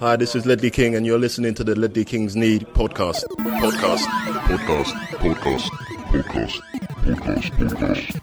[0.00, 3.24] Hi, this is Ledley King, and you're listening to the Ledley Kings Need podcast.
[3.38, 4.04] Podcast.
[4.48, 5.70] Podcast, podcast,
[6.10, 6.60] podcast,
[7.04, 8.18] podcast, podcast.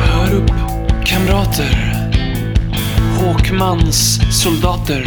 [0.00, 0.50] Hör upp,
[1.06, 1.74] kamrater.
[3.18, 5.04] Håkmans soldater.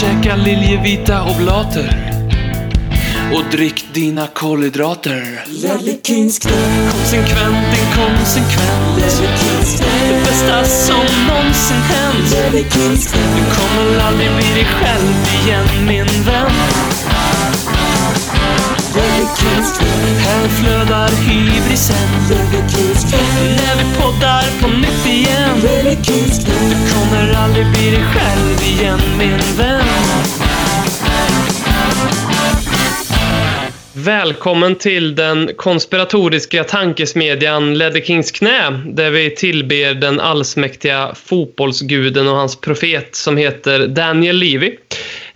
[0.00, 2.15] Käka liljevita oblater.
[3.34, 5.44] Och drick dina kolhydrater.
[6.90, 8.96] Konsekvent, inkonsekvent.
[10.08, 12.36] Det bästa som någonsin hänt.
[12.52, 16.50] Du kommer aldrig bli dig själv igen min vän.
[20.18, 22.08] Här flödar hybrisen.
[23.56, 25.60] När vi poddar på nytt igen.
[26.46, 30.55] Du kommer aldrig bli dig själv igen min vän.
[34.06, 42.36] Välkommen till den konspiratoriska tankesmedjan Ledder Kings knä där vi tillber den allsmäktiga fotbollsguden och
[42.36, 44.76] hans profet som heter Daniel Levy.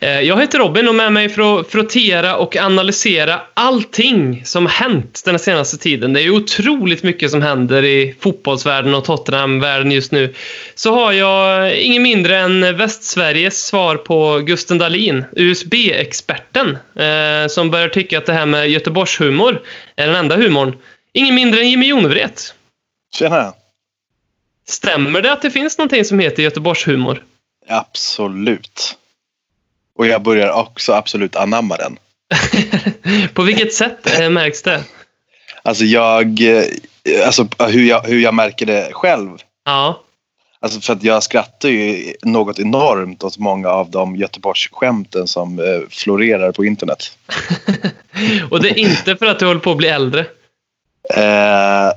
[0.00, 5.22] Eh, Jag heter Robin och med mig för att frottera och analysera allting som hänt
[5.24, 6.12] den senaste tiden.
[6.12, 10.34] Det är ju otroligt mycket som händer i fotbollsvärlden och Tottenham-världen just nu.
[10.74, 17.88] Så har jag ingen mindre än Västsveriges svar på Gusten Dahlin, USB-experten, eh, som börjar
[17.88, 19.62] tycka att det här med Göteborgshumor
[19.96, 20.76] är den enda humorn.
[21.12, 22.54] Ingen mindre än Jimmy Jonevret.
[23.14, 23.52] Tjena!
[24.68, 27.22] Stämmer det att det finns någonting som heter Göteborgshumor?
[27.68, 28.96] Absolut.
[29.96, 31.98] Och jag börjar också absolut anamma den.
[33.34, 34.84] på vilket sätt eh, märks det?
[35.62, 36.64] Alltså jag, eh,
[37.26, 39.30] alltså hur jag, hur jag märker det själv.
[39.64, 40.02] Ja.
[40.60, 45.88] Alltså för att jag skrattar ju något enormt åt många av de Göteborgsskämten som eh,
[45.90, 47.18] florerar på internet.
[48.50, 50.26] Och det är inte för att du håller på att bli äldre.
[51.14, 51.92] Eh,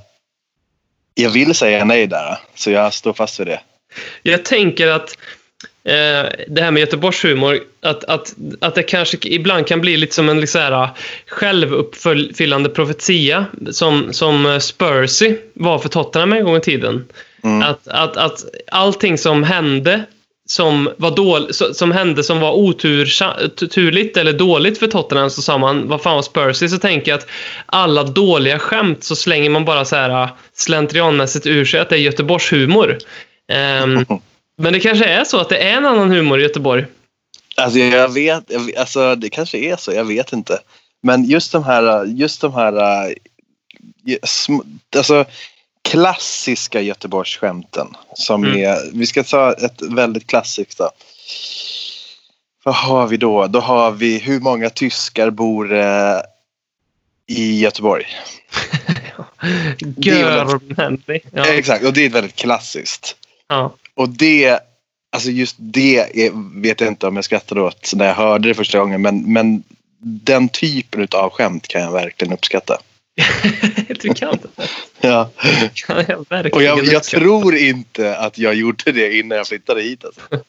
[1.15, 3.59] jag vill säga nej där, så jag står fast vid det.
[4.23, 5.17] Jag tänker att
[6.47, 10.39] det här med Göteborgshumor, att, att, att det kanske ibland kan bli lite som en
[10.39, 10.89] liksom här,
[11.27, 17.05] självuppfyllande profetia som, som Spursy var för Tottenham en gång i tiden.
[17.63, 20.03] Att, att, att allting som hände
[20.45, 25.87] som, var dål, som hände som var oturligt eller dåligt för Tottenham så sa man
[25.87, 26.69] vad fan var Spursy?
[26.69, 27.27] Så tänker jag att
[27.65, 31.99] alla dåliga skämt så slänger man bara så här slentrianmässigt ur sig att det är
[31.99, 32.97] Göteborgshumor.
[33.51, 34.05] Ehm,
[34.55, 36.85] men det kanske är så att det är en annan humor i Göteborg.
[37.57, 40.59] Alltså jag vet, jag alltså det kanske är så, jag vet inte.
[41.01, 44.17] Men just de här, just de här, eh,
[44.97, 45.25] alltså
[45.89, 48.57] klassiska Göteborgsskämten som Mm.
[48.57, 50.89] är, vi ska ta ett väldigt klassiskt då.
[52.63, 53.47] Vad har vi då?
[53.47, 56.19] Då har vi hur många tyskar bor eh,
[57.27, 58.05] i Göteborg?
[59.97, 61.25] Görmänlig.
[61.31, 61.45] Ja.
[61.45, 63.15] Exakt, och det är väldigt klassiskt.
[63.53, 63.75] Ja.
[63.95, 64.59] Och det,
[65.11, 68.53] alltså just det är, vet jag inte om jag skrattade åt när jag hörde det
[68.53, 69.01] första gången.
[69.01, 69.63] Men, men
[70.03, 72.77] den typen av skämt kan jag verkligen uppskatta.
[74.01, 74.67] du kan det.
[75.07, 75.29] Ja.
[75.73, 79.81] kan jag verkligen Och jag, jag tror inte att jag gjorde det innan jag flyttade
[79.81, 80.05] hit.
[80.05, 80.21] Alltså.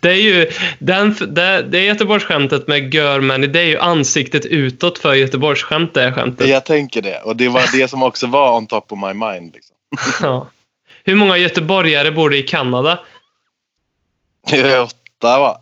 [0.00, 3.52] Det är ju den, det, det Göteborgsskämtet med görmänlig.
[3.52, 6.48] Det är ju ansiktet utåt för Göteborgsskämt det skämtet.
[6.48, 7.20] Jag tänker det.
[7.20, 9.54] Och det var det som också var on top of my mind.
[9.54, 9.76] Liksom.
[10.22, 10.46] Ja.
[11.10, 12.98] Hur många göteborgare bor det i Kanada?
[14.82, 15.60] Åtta va?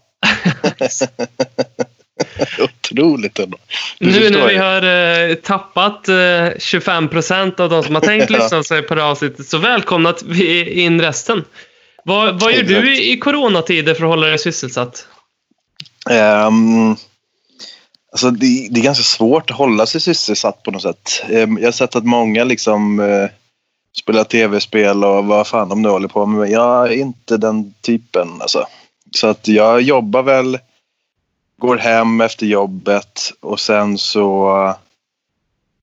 [2.59, 3.59] Otroligt ändå.
[4.01, 4.83] Nu när vi har
[5.31, 9.09] eh, tappat eh, 25 procent av de som har tänkt lyssna sig på det här
[9.09, 11.45] avsnittet så välkomnat vi in resten.
[12.05, 15.07] Vad, vad gör du i, i coronatider för att hålla dig sysselsatt?
[16.11, 16.97] Ehm,
[18.13, 21.25] alltså det, det är ganska svårt att hålla sig sysselsatt på något sätt.
[21.31, 23.29] Ehm, jag har sett att många liksom eh,
[23.99, 26.41] spelar tv-spel och vad fan de nu håller på med.
[26.41, 28.29] Men jag är inte den typen.
[28.41, 28.67] Alltså.
[29.11, 30.59] Så att jag jobbar väl,
[31.59, 34.75] går hem efter jobbet och sen så eh,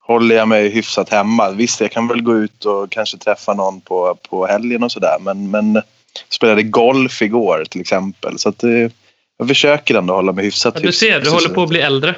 [0.02, 1.52] håller jag mig hyfsat hemma.
[1.52, 5.18] Visst, jag kan väl gå ut och kanske träffa någon på, på helgen och sådär.
[5.20, 5.82] Men, men
[6.30, 8.40] spelade golf igår till exempel.
[8.40, 8.92] Så att det,
[9.38, 12.16] jag försöker ändå hålla mig hyfsat Ja, du ser, du håller på att bli äldre.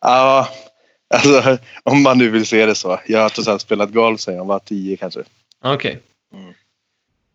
[0.00, 0.48] Ja,
[1.14, 3.00] alltså om man nu vill se det så.
[3.06, 5.20] Jag har trots allt spelat golf sedan jag var tio kanske.
[5.64, 5.98] Okej.
[6.34, 6.54] Mm.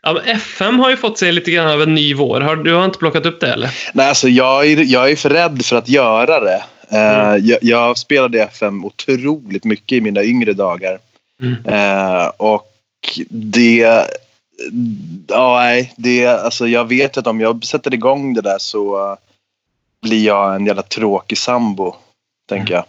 [0.03, 2.41] Ja, FM har ju fått sig lite grann av en ny vår.
[2.41, 3.75] Har, du har inte plockat upp det eller?
[3.94, 6.63] Nej, alltså jag är, jag är för rädd för att göra det.
[6.89, 7.45] Eh, Mm.
[7.45, 11.00] jag, jag spelade FM otroligt mycket i mina yngre dagar.
[11.41, 11.65] Mm.
[11.65, 12.68] Eh, och
[13.29, 14.06] det...
[15.27, 15.94] Ja, nej.
[15.97, 19.18] Det, alltså jag vet att om jag sätter igång det där så
[20.01, 21.95] blir jag en jävla tråkig sambo.
[22.50, 22.83] Tänker jag.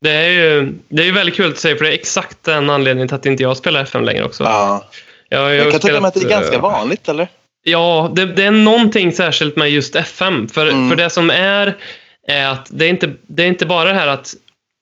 [0.00, 2.70] Det är ju det är ju väldigt kul att säga för det är exakt den
[2.70, 4.44] anledningen till att inte jag spelar FM längre också.
[4.44, 4.84] Ja.
[5.28, 7.28] Jag, ju Jag kan tänka mig att det är ganska eh, vanligt, eller?
[7.62, 10.48] Ja, det, det är någonting särskilt med just FM.
[10.48, 10.88] För, Mm.
[10.90, 11.76] för det som är,
[12.28, 14.34] är att det är, inte, det är inte bara det här att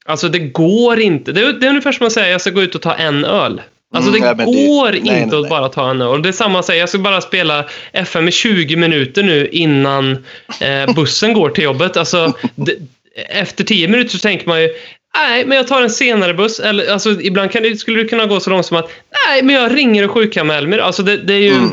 [0.09, 1.33] Alltså det går inte.
[1.33, 3.25] Det är, det är ungefär som att säga jag ska gå ut och ta en
[3.25, 3.61] öl.
[3.95, 6.23] Alltså Mm, det ja, men det- går nej, inte nej, att bara ta en öl.
[6.23, 10.25] Det är samma säga jag ska bara spela FM i 20 minuter nu innan
[10.61, 11.97] eh, bussen går till jobbet.
[11.97, 12.73] Alltså, det,
[13.29, 14.69] efter 10 minuter så tänker man ju
[15.17, 16.61] Nej, men jag tar en senare buss.
[16.61, 18.91] Eller, alltså, ibland kan det, skulle det kunna gå så långt som att
[19.27, 20.81] Nej, men jag ringer och sjukanmäler mig.
[20.81, 21.53] Alltså, det, det är ju...
[21.53, 21.71] Mm.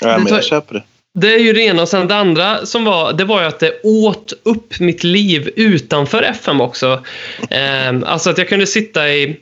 [0.00, 0.82] Ja, Det men jag köper det.
[1.14, 1.82] Det är ju det ena.
[1.82, 5.50] Och sen det andra som var, det var ju att det åt upp mitt liv
[5.56, 7.04] utanför FM också.
[7.50, 9.36] Ehm, alltså att jag kunde sitta i,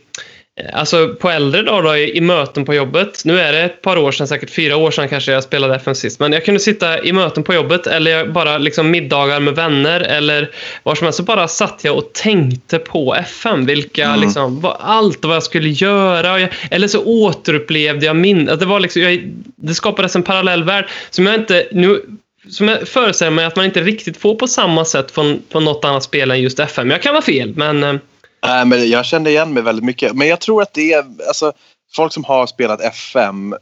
[0.72, 3.22] alltså på äldre dagar då, i, i möten på jobbet.
[3.24, 5.94] Nu är det ett par år sedan, säkert fyra år sedan kanske jag spelade FM
[5.94, 6.20] sist.
[6.20, 10.50] Men jag kunde sitta i möten på jobbet eller bara liksom middagar med vänner eller
[10.82, 11.16] var som helst.
[11.16, 13.66] Så bara satt jag och tänkte på FM.
[13.66, 16.40] Vilka, liksom, vad, allt vad jag skulle göra.
[16.40, 18.48] Jag, eller så återupplevde jag min...
[18.48, 21.66] att Det, var liksom, jag, det skapades en parallell värld som jag inte...
[21.72, 22.02] Nu,
[22.50, 25.84] som jag föreställer mig att man inte riktigt får på samma sätt från, från något
[25.84, 26.90] annat spel än just FM.
[26.90, 28.00] Jag kan vara fel, men...
[28.46, 30.12] Nej, men jag kände igen mig väldigt mycket.
[30.16, 31.52] Men jag tror att det är alltså,
[31.94, 33.52] folk som har spelat FM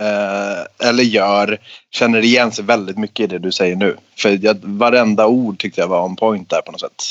[0.00, 1.58] eh, eller gör
[1.90, 3.96] känner igen sig väldigt mycket i det du säger nu.
[4.18, 7.02] För jag, varenda ord tyckte jag var on point där på något sätt.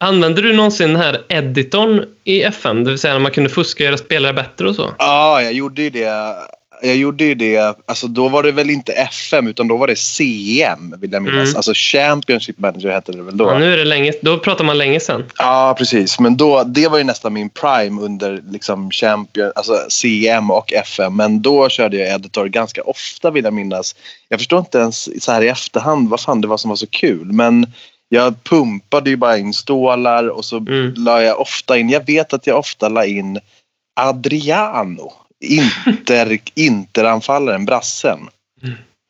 [0.00, 2.84] Använder du någonsin den här editorn i FM?
[2.84, 4.94] Det vill säga när man kunde fuska och göra spelare bättre och så?
[4.98, 6.34] Ja, jag gjorde ju det.
[6.82, 7.76] Jag gjorde ju det.
[7.86, 11.48] Alltså, då var det väl inte FM utan då var det CM vill jag minnas.
[11.48, 11.56] Mm.
[11.56, 13.44] Alltså Championship Manager hette det väl då.
[13.50, 15.24] Ja, nu är det länge, då pratar man länge sedan.
[15.38, 16.18] Ja, precis.
[16.20, 21.16] Men då, det var ju nästan min prime under liksom Champion, alltså CM och FM.
[21.16, 23.94] Men då körde jag editor ganska ofta vill jag minnas.
[24.28, 26.86] Jag förstår inte ens så här i efterhand vad fan det var som var så
[26.86, 27.32] kul.
[27.32, 27.72] Men
[28.08, 30.94] jag pumpade ju bara in stålar och så Mm.
[30.96, 31.90] la jag ofta in.
[31.90, 33.40] Jag vet att jag ofta la in
[34.00, 35.12] Adriano.
[35.46, 38.18] Inter, interanfallaren, brassen.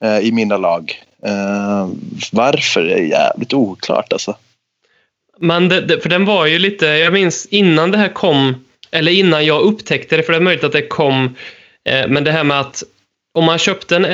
[0.05, 1.03] eh, I mina lag.
[1.23, 1.89] Eh,
[2.33, 4.37] varför är jävligt oklart alltså.
[5.39, 9.13] Men det, det, för den var ju lite, jag minns innan det här kom, eller
[9.13, 11.37] innan jag upptäckte det, för det är möjligt att det kom,
[11.85, 12.83] eh, men det här med att
[13.35, 14.07] om man köpte en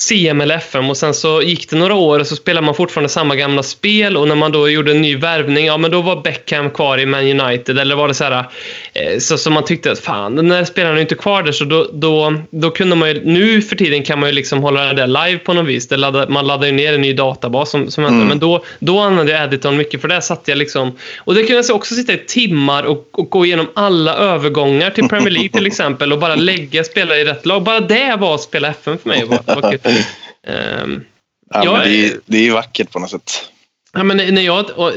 [0.00, 3.08] CM eller FM och sen så gick det några år och så spelade man fortfarande
[3.08, 6.22] samma gamla spel och när man då gjorde en ny värvning, ja men då var
[6.22, 8.44] Beckham kvar i Man United eller var det så här,
[8.92, 11.64] eh, så, så man tyckte att fan, den där spelaren är inte kvar där så
[11.64, 14.92] då, då, då kunde man ju, nu för tiden kan man ju liksom hålla det
[14.92, 15.88] där live på något vis.
[15.88, 18.98] Det laddar, man laddar ju ner en ny databas som, som väntar, men då, då
[18.98, 22.12] använde jag Editorn mycket för där satt jag liksom, och det kunde jag också sitta
[22.12, 26.34] i timmar och, och gå igenom alla övergångar till Premier League till exempel och bara
[26.34, 27.62] lägga spelare i rätt lag.
[27.62, 29.24] Bara det var att spela FM för mig.
[29.24, 29.87] Var, var kul.
[30.46, 31.04] Ehm,
[31.50, 33.50] Ja, Jag det, är, det är vackert på något sätt.
[33.92, 34.94] Ja, men när jag, eh,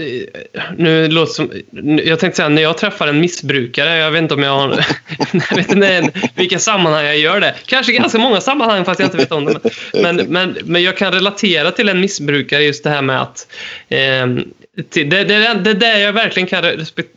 [0.78, 1.52] nu låter som,
[2.04, 4.70] jag tänkte säga när jag träffar en missbrukare, jag vet inte om jag har,
[5.32, 7.56] jag vet inte vilka sammanhang jag gör det.
[7.66, 9.60] Kanske ganska många sammanhang fast jag inte vet om det.
[9.94, 13.48] Men, men, men jag kan relatera till en missbrukare just det här med att
[13.90, 14.44] ehm,
[14.90, 16.64] det, det, det där jag verkligen kan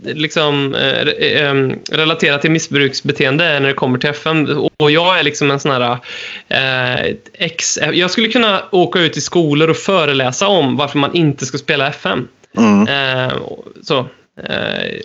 [0.02, 1.54] liksom, eh, eh,
[1.90, 4.68] relatera till missbruksbeteende är när det kommer till FM.
[4.76, 5.98] Och jag är liksom en sån här
[6.48, 7.78] eh, ex...
[7.92, 11.88] Jag skulle kunna åka ut i skolor och föreläsa om varför man inte ska spela
[11.88, 12.28] FM.
[12.56, 12.88] Mm.
[12.88, 13.34] Eh,
[13.82, 13.98] så.
[13.98, 15.00] Eh,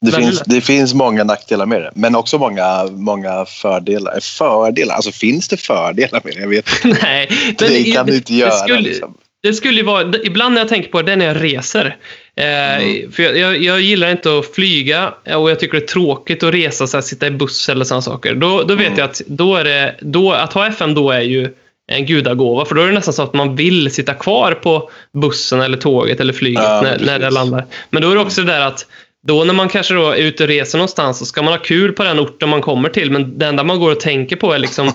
[0.00, 4.20] Det, finns, det finns många nackdelar med det, men också många, många fördelar.
[4.20, 4.94] Fördelar?
[4.94, 6.40] Alltså finns det fördelar med det?
[6.40, 6.98] Jag vet inte.
[7.02, 7.30] nej.
[7.58, 8.50] Det kan du inte göra.
[8.50, 9.14] Det skulle, liksom.
[9.48, 11.96] Det skulle vara, ibland när jag tänker på det, det är när jag reser.
[12.36, 12.46] Eh,
[12.82, 13.12] Mm.
[13.12, 16.54] För jag, jag, jag gillar inte att flyga och jag tycker det är tråkigt att
[16.54, 18.34] resa, så här, sitta i buss eller sådana saker.
[18.34, 18.98] Då, då vet Mm.
[18.98, 21.48] jag att då är det, då, att ha FM då är ju
[21.88, 22.64] en gudagåva.
[22.64, 26.20] För då är det nästan så att man vill sitta kvar på bussen eller tåget
[26.20, 27.64] eller flyget Ja, när, när det landar.
[27.90, 28.86] Men då är det också det där att
[29.26, 31.92] då när man kanske då är ute och reser någonstans så ska man ha kul
[31.92, 33.10] på den orten man kommer till.
[33.10, 34.92] Men det enda man går och tänker på är liksom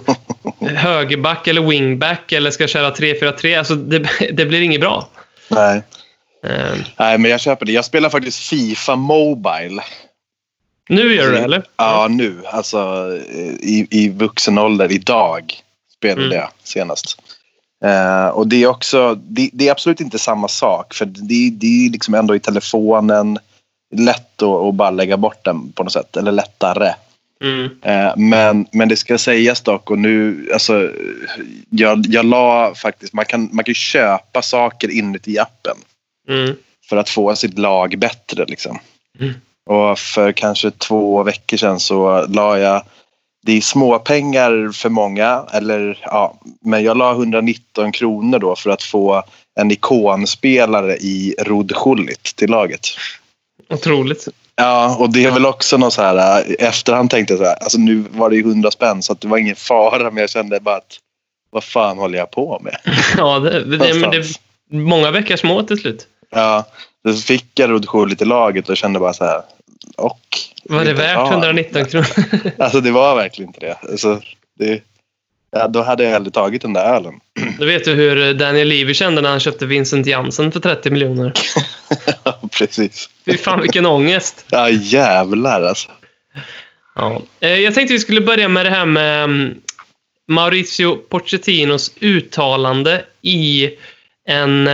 [0.75, 3.57] högerback eller wingback eller ska köra 3-4-3.
[3.57, 5.07] Alltså det, det blir inget bra.
[5.47, 5.83] Nej.
[6.45, 7.71] Eh, Nej, men jag köper det.
[7.71, 9.81] Jag spelar faktiskt Fifa Mobile.
[10.89, 11.63] nu gör du det, eller?
[11.77, 12.41] Ja, nu.
[12.45, 13.09] Alltså
[13.59, 14.91] i, i vuxen ålder.
[14.91, 15.53] Idag
[15.97, 16.37] spelade Mm.
[16.37, 17.17] jag senast.
[17.85, 20.93] Eh, och det är också, det, det är absolut inte samma sak.
[20.93, 23.37] För det, det är liksom ändå i telefonen.
[23.91, 26.17] Lätt att, att bara lägga bort den på något sätt.
[26.17, 26.93] Eller lättare.
[27.43, 27.69] Mm.
[27.81, 30.91] Eh, men, men det ska sägas dock och nu, alltså,
[31.69, 35.77] jag, jag la faktiskt, man kan, man kan köpa saker inuti appen
[36.29, 36.55] Mm.
[36.89, 38.45] för att få sitt lag bättre.
[38.45, 38.79] Liksom.
[39.19, 39.33] Mm.
[39.65, 42.83] Och för kanske två veckor sedan så la jag,
[43.45, 48.83] det är småpengar för många, eller, ja, men jag la 119 kronor då för att
[48.83, 49.23] få
[49.59, 52.87] en ikonspelare i Rod Schullit till laget.
[53.71, 54.27] Otroligt.
[54.55, 57.55] Ja, och det är väl också något så här, i efterhand tänkte jag så här,
[57.55, 60.29] alltså nu var det ju 100 spänn så att det var ingen fara men jag
[60.29, 60.99] kände bara att
[61.49, 62.77] vad fan håller jag på med?
[63.17, 64.25] Ja, det, det, det, men det
[64.71, 66.07] många veckor små till slut.
[66.29, 66.65] Ja,
[67.03, 69.41] då fick jag rotation lite laget och kände bara så här.
[69.97, 70.19] Och?
[70.63, 71.31] Var det värt Ja.
[71.31, 72.07] 119 kronor?
[72.57, 73.77] Alltså det var verkligen inte det.
[73.91, 74.21] Alltså,
[74.59, 74.81] det
[75.51, 77.13] ja, då hade jag hellre tagit den där ölen.
[77.59, 81.33] Du vet ju hur Daniel Levy kände när han köpte Vincent Jansen för 30 miljoner.
[82.67, 83.09] Precis.
[83.25, 84.45] Fy fan vilken ångest.
[84.51, 85.89] Ja, jävlar alltså.
[86.95, 87.21] Ja.
[87.39, 89.55] Eh, Jag tänkte vi skulle börja med det här med mm,
[90.27, 93.69] Mauricio Pochettinos uttalande i
[94.27, 94.67] en...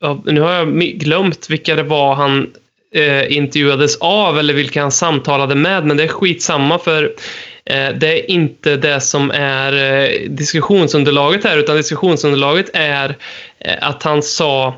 [0.00, 2.50] ja, Nu har jag glömt vilka det var han
[2.94, 7.04] eh, intervjuades av eller vilka han samtalade med, men det är skitsamma för
[7.64, 9.72] eh, det är inte det som är
[10.28, 13.16] diskussionsunderlaget här, utan diskussionsunderlaget är
[13.80, 14.74] att han sa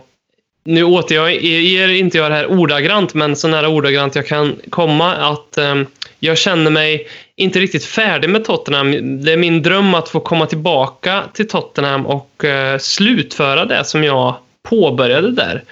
[0.64, 5.58] nu återger inte jag det här ordagrant, men så nära ordagrant jag kan komma att
[5.58, 5.86] ehm,
[6.20, 9.22] jag känner mig inte riktigt färdig med Tottenham.
[9.24, 14.04] Det är min dröm att få komma tillbaka till Tottenham och eh, slutföra det som
[14.04, 15.62] jag påbörjade där.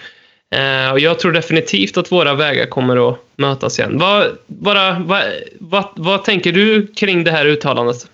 [0.54, 3.98] Eh, och jag tror definitivt att våra vägar kommer att mötas igen.
[3.98, 5.22] Vad, bara, vad,
[5.58, 8.06] vad, vad tänker du kring det här uttalandet?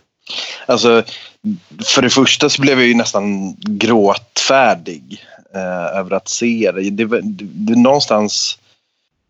[0.66, 1.02] Alltså,
[1.84, 5.24] för det första så blev jag ju nästan gråtfärdig
[5.56, 6.90] eh, över att se det.
[6.90, 7.78] Det, det, det.
[7.78, 8.58] Någonstans,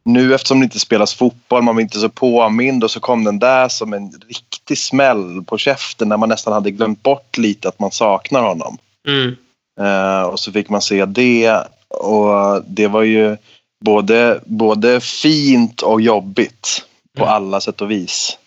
[0.04, 3.38] nu eftersom det inte spelas fotboll, man var inte så påmind och så kom den
[3.38, 7.78] där som en riktig smäll på käften när man nästan hade glömt bort lite att
[7.80, 8.78] man saknar honom.
[9.09, 9.37] Mm.
[9.80, 13.37] Eh, och så fick man se det och det var ju
[13.85, 16.85] både, både fint och jobbigt
[17.18, 17.35] på Mm.
[17.35, 18.38] alla sätt och vis.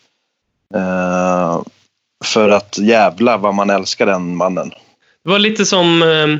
[0.75, 1.61] Eh,
[2.25, 4.71] för att jävla vad man älskar den mannen.
[5.23, 6.37] Det var lite som eh,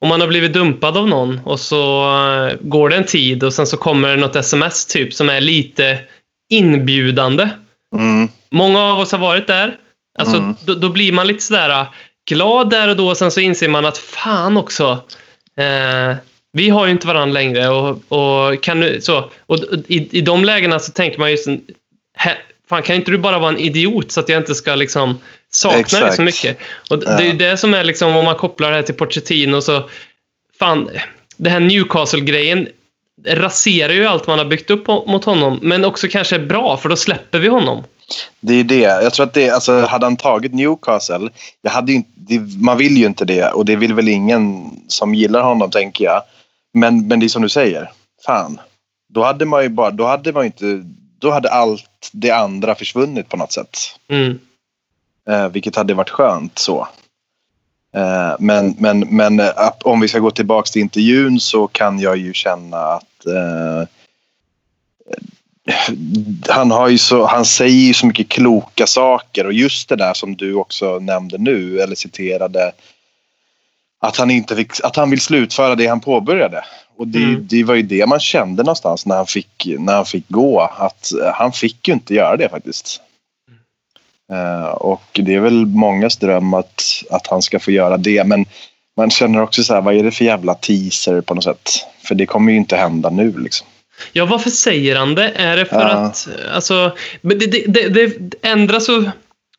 [0.00, 3.52] om man har blivit dumpad av någon och så eh, går det en tid och
[3.54, 5.98] sen så kommer det något sms typ som är lite
[6.52, 7.48] inbjudande.
[7.96, 9.76] Mm, Många av oss har varit där.
[10.18, 10.54] Alltså, Mm.
[10.64, 11.86] då, då blir man lite sådär äh,
[12.30, 14.98] glad där och då och sen så inser man att fan också.
[15.60, 16.16] Eh,
[16.52, 19.30] vi har ju inte varandra längre och, och kan du, så.
[19.46, 21.28] Och i, i de lägena så tänker man
[22.16, 22.36] "Hä,
[22.68, 25.18] Fan, kan inte du bara vara en idiot så att jag inte ska liksom
[25.50, 26.16] sakna dig Exakt.
[26.16, 26.58] så mycket?
[26.90, 29.60] Och det är ju det som är liksom, om man kopplar det här till Pochettino
[29.60, 29.88] så,
[30.58, 30.90] fan,
[31.36, 32.68] det här Newcastle-grejen
[33.26, 36.88] raserar ju allt man har byggt upp mot honom, men också kanske är bra, för
[36.88, 37.84] då släpper vi honom.
[38.40, 38.80] det är det.
[38.80, 41.28] Jag tror att det, alltså, hade han tagit Newcastle,
[41.62, 45.14] jag hade inte, det, man vill ju inte det och det vill väl ingen som
[45.14, 46.22] gillar honom tänker jag.
[46.74, 47.90] Men, men det är som du säger,
[48.26, 48.60] fan.
[49.14, 50.84] Då hade man ju bara, då hade man inte,
[51.18, 53.78] då hade allt det andra försvunnit på något sätt.
[54.08, 54.38] Mm.
[55.28, 56.88] Eh, vilket hade varit skönt så.
[57.94, 62.16] Eh, men men, men eh, om vi ska gå tillbaka till intervjun så kan jag
[62.16, 63.88] ju känna att eh,
[66.48, 70.14] han, har ju så, han säger ju så mycket kloka saker och just det där
[70.14, 72.72] som du också nämnde nu eller citerade
[74.00, 76.64] att han, inte fick, att han vill slutföra det han påbörjade.
[76.96, 77.46] Och det, Mm.
[77.50, 80.60] det var ju det man kände någonstans när han fick, när han fick gå.
[80.60, 83.00] Att eh, han fick ju inte göra det faktiskt.
[84.30, 88.24] Eh, och det är väl mångas dröm att, att han ska få göra det.
[88.24, 88.46] Men
[88.96, 91.70] man känner också så här, vad är det för jävla teaser på något sätt?
[92.04, 93.66] För det kommer ju inte hända nu liksom.
[94.12, 95.28] Ja, varför säger han det?
[95.28, 95.86] Är det för Ja.
[95.86, 96.28] att...
[96.54, 99.10] Alltså, men det, det, det, det ändras så...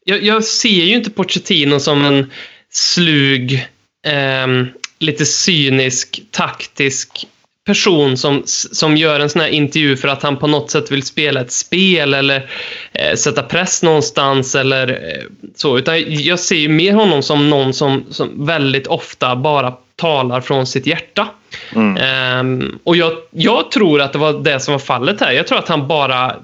[0.06, 2.32] Jag, jag ser ju inte Pochettino som en
[2.72, 3.68] slug,
[4.08, 4.68] ehm,
[5.00, 7.28] lite cynisk, taktisk
[7.66, 11.04] person som, som gör en sån här intervju för att han på något sätt vill
[11.04, 12.50] spela ett spel eller
[12.94, 15.24] eh, sätta press någonstans eller eh,
[15.56, 15.78] så.
[15.78, 20.68] Utan jag ser ju mer honom som någon som, som väldigt ofta bara talar från
[20.68, 21.28] sitt hjärta.
[21.76, 21.98] Mm.
[21.98, 25.32] Ehm, och jag, jag tror att det var det som var fallet här.
[25.32, 26.36] Jag tror att han bara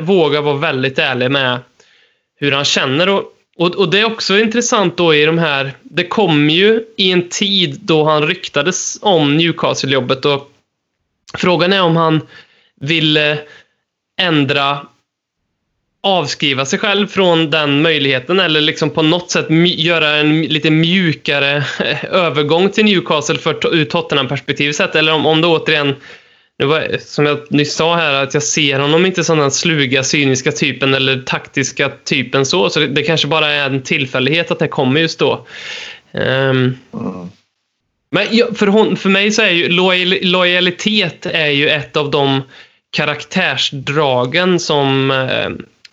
[0.00, 1.58] vågar vara väldigt ärlig med
[2.40, 3.08] hur han känner.
[3.08, 3.22] Och,
[3.58, 5.72] och, och det är också intressant då i de här...
[5.82, 10.50] Det kom ju i en tid då han ryktades om Newcastle-jobbet och
[11.34, 12.20] frågan är om han
[12.80, 13.36] vill eh,
[14.20, 14.86] ändra
[16.06, 21.56] avskriva sig själv från den möjligheten eller liksom på något sätt göra en lite mjukare
[21.56, 24.94] eh, övergång till Newcastle för, ur Tottenham-perspektiv sett.
[24.94, 25.94] Eller om, om det återigen,
[26.64, 30.52] var, som jag nyss sa här, att jag ser honom inte som den sluga, cyniska
[30.52, 32.70] typen eller taktiska typen så.
[32.70, 35.46] Så det, det kanske bara är en tillfällighet att det kommer just då.
[36.12, 37.30] Ehm, mm
[38.16, 42.42] men för, hon, för mig så är ju lojal, lojalitet är ju ett av de
[42.90, 45.50] karaktärsdragen som eh,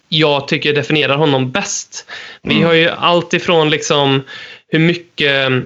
[0.09, 2.09] jag tycker definierar honom bäst.
[2.41, 4.23] Vi har ju allt ifrån liksom
[4.67, 5.63] hur mycket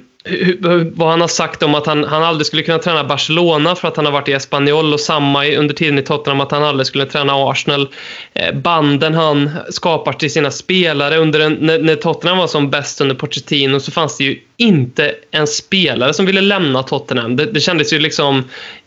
[0.93, 3.95] vad han har sagt om att han, han aldrig skulle kunna träna Barcelona för att
[3.95, 7.05] han har varit i Espanyol och samma under tiden i Tottenham att han aldrig skulle
[7.05, 7.89] träna Arsenal.
[8.33, 13.01] Eh, banden han skapar till sina spelare under en, när, när Tottenham var som bäst
[13.01, 17.35] under Pochettino så fanns det ju inte en spelare som ville lämna Tottenham.
[17.35, 18.43] Det, det kändes ju liksom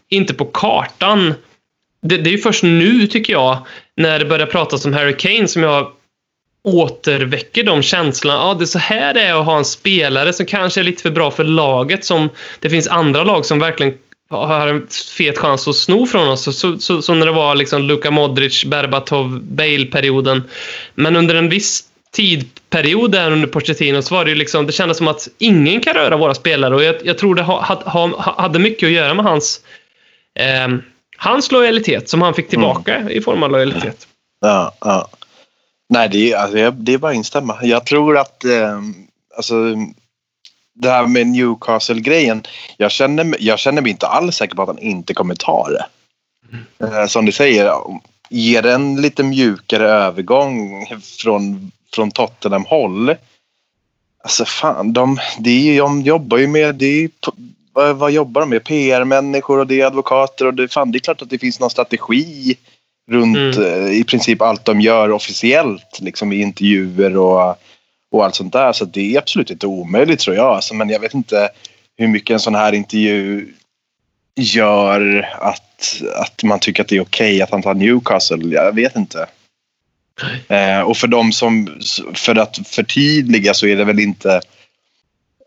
[0.09, 1.35] inte på kartan.
[2.03, 3.59] Det, det är ju först nu, tycker jag,
[3.97, 5.93] när det börjar pratas om Harry Kane som jag
[6.64, 8.38] återväcker de känslorna.
[8.38, 11.02] Ja, det är så här det är att ha en spelare som kanske är lite
[11.02, 12.05] för bra för laget.
[12.05, 12.29] Som
[12.61, 13.95] det finns andra lag som verkligen
[14.31, 14.87] har en
[15.17, 16.43] fet chans att sno från oss.
[16.43, 20.43] Så, så, så, så när det var liksom Luka Modric, Berbatov, Bale-perioden.
[20.95, 24.97] Men under en viss tidperiod där under Pochettino så var det ju liksom, det kändes
[24.97, 28.35] som att ingen kan röra våra spelare och jag, jag tror det ha, ha, ha,
[28.43, 29.61] hade mycket att göra med hans
[30.38, 30.83] ehm,
[31.17, 34.07] hans lojalitet som han fick tillbaka i form av lojalitet.
[34.40, 35.09] Ja, ja.
[35.93, 37.59] Nej, det är, alltså, det är bara att instämma.
[37.63, 38.81] Jag tror att eh,
[39.37, 39.55] alltså,
[40.75, 42.43] det här med Newcastle-grejen.
[42.77, 45.87] Jag känner, jag känner mig inte alls säker på att han inte kommer ta det.
[46.87, 47.73] Eh, som du säger,
[48.31, 50.87] ger en lite mjukare övergång
[51.23, 53.15] från, från Tottenham-håll.
[54.23, 56.83] Alltså fan, de, ju- de jobbar ju med...
[57.73, 58.65] Vad, vad jobbar de med?
[58.65, 60.47] PR-människor och det är advokater.
[60.47, 62.57] Och det, fan, det är klart att det finns någon strategi
[63.11, 63.87] runt Mm.
[63.87, 67.59] eh, i princip allt de gör officiellt liksom i intervjuer och,
[68.12, 68.73] och allt sånt där.
[68.73, 70.47] Så det är absolut inte omöjligt tror jag.
[70.47, 71.49] Alltså, men jag vet inte
[71.97, 73.49] hur mycket en sån här intervju
[74.37, 78.55] gör att, att man tycker att det är okej att han tar Newcastle.
[78.55, 79.26] Jag vet inte.
[80.49, 81.79] Eh, och för dem som,
[82.14, 84.40] för att förtydliga så är det väl inte,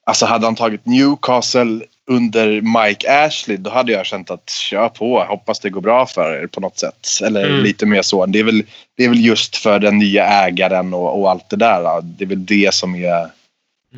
[0.06, 5.24] alltså hade han tagit Newcastle under Mike Ashley då hade jag känt att kör på,
[5.24, 7.08] hoppas det går bra för er på något sätt.
[7.24, 7.64] Eller Mm.
[7.64, 8.26] lite mer så.
[8.26, 8.64] Det är, väl,
[8.98, 12.02] det är väl just för den nya ägaren och, och allt det där.
[12.02, 13.28] Det är väl det som är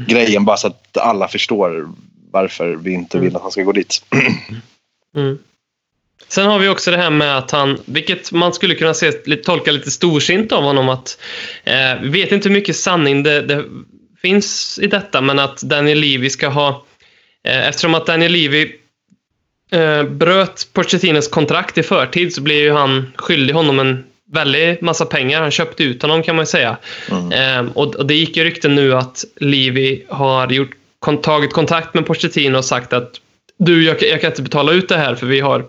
[0.08, 1.88] grejen, bara så att alla förstår
[2.32, 4.04] varför vi inte vill att han ska gå dit.
[5.16, 5.38] Mm.
[6.28, 9.72] Sen har vi också det här med att han, vilket man skulle kunna se, tolka
[9.72, 11.20] lite storsint av honom, att
[11.64, 13.64] eh, vi vet inte hur mycket sanning det, det
[14.22, 16.86] finns i detta, men att Daniel Levy ska ha,
[17.52, 18.72] eftersom att Daniel Levy
[19.72, 25.06] eh, bröt Pochettinos kontrakt i förtid så blir ju han skyldig honom en väldig massa
[25.06, 25.42] pengar.
[25.42, 26.78] Han köpte ut honom kan man ju säga.
[27.34, 30.72] Eh, och, och det gick ju rykten nu att Levy har gjort,
[31.24, 33.22] tagit kontakt med Pochettino och sagt att
[33.58, 35.66] du, jag, kan- jag kan inte betala ut det här för vi har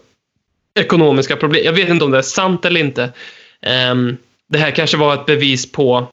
[0.81, 1.65] ekonomiska problem.
[1.65, 3.11] Jag vet inte om det är sant eller inte.
[3.62, 4.17] Ehm,
[4.49, 6.09] det här kanske var ett bevis på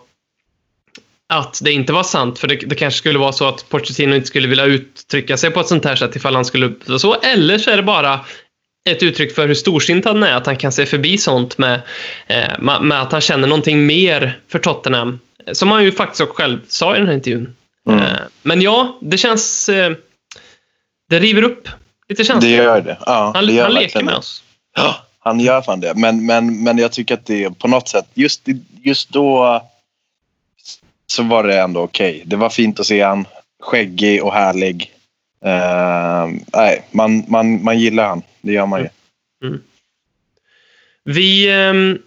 [1.33, 2.39] att det inte var sant.
[2.39, 5.59] För det, det kanske skulle vara så att Pochettino inte skulle vilja uttrycka sig på
[5.59, 7.13] ett sånt här sätt ifall han skulle så.
[7.13, 8.19] Eller så är det bara
[8.89, 10.33] ett uttryck för hur storsint han är.
[10.33, 11.81] Att han kan se förbi sånt med,
[12.27, 15.19] eh, med, att han känner någonting mer för Tottenham.
[15.51, 17.55] Som han ju faktiskt också själv sa i den här intervjun.
[17.89, 17.99] Mm.
[17.99, 18.07] Eh,
[18.41, 19.69] men ja, det känns...
[19.69, 19.91] Eh,
[21.09, 21.67] det river upp
[22.09, 22.51] lite känslor.
[22.51, 22.97] Det gör det.
[23.05, 24.43] Ja, Han, det gör han leker med oss.
[24.75, 25.93] Ja, han gör fan det.
[25.95, 28.41] Men, men, men jag tycker att det på något sätt, just,
[28.83, 29.61] just då
[31.13, 32.23] så var det ändå okej.
[32.25, 33.25] Det var fint att se han.
[33.63, 34.91] Skäggig och härlig.
[35.45, 38.21] Uh, nej, man, man, man gillar han.
[38.41, 38.89] Det gör man ju.
[39.43, 39.53] Mm.
[39.53, 39.61] Mm.
[41.03, 41.99] Vi ehm,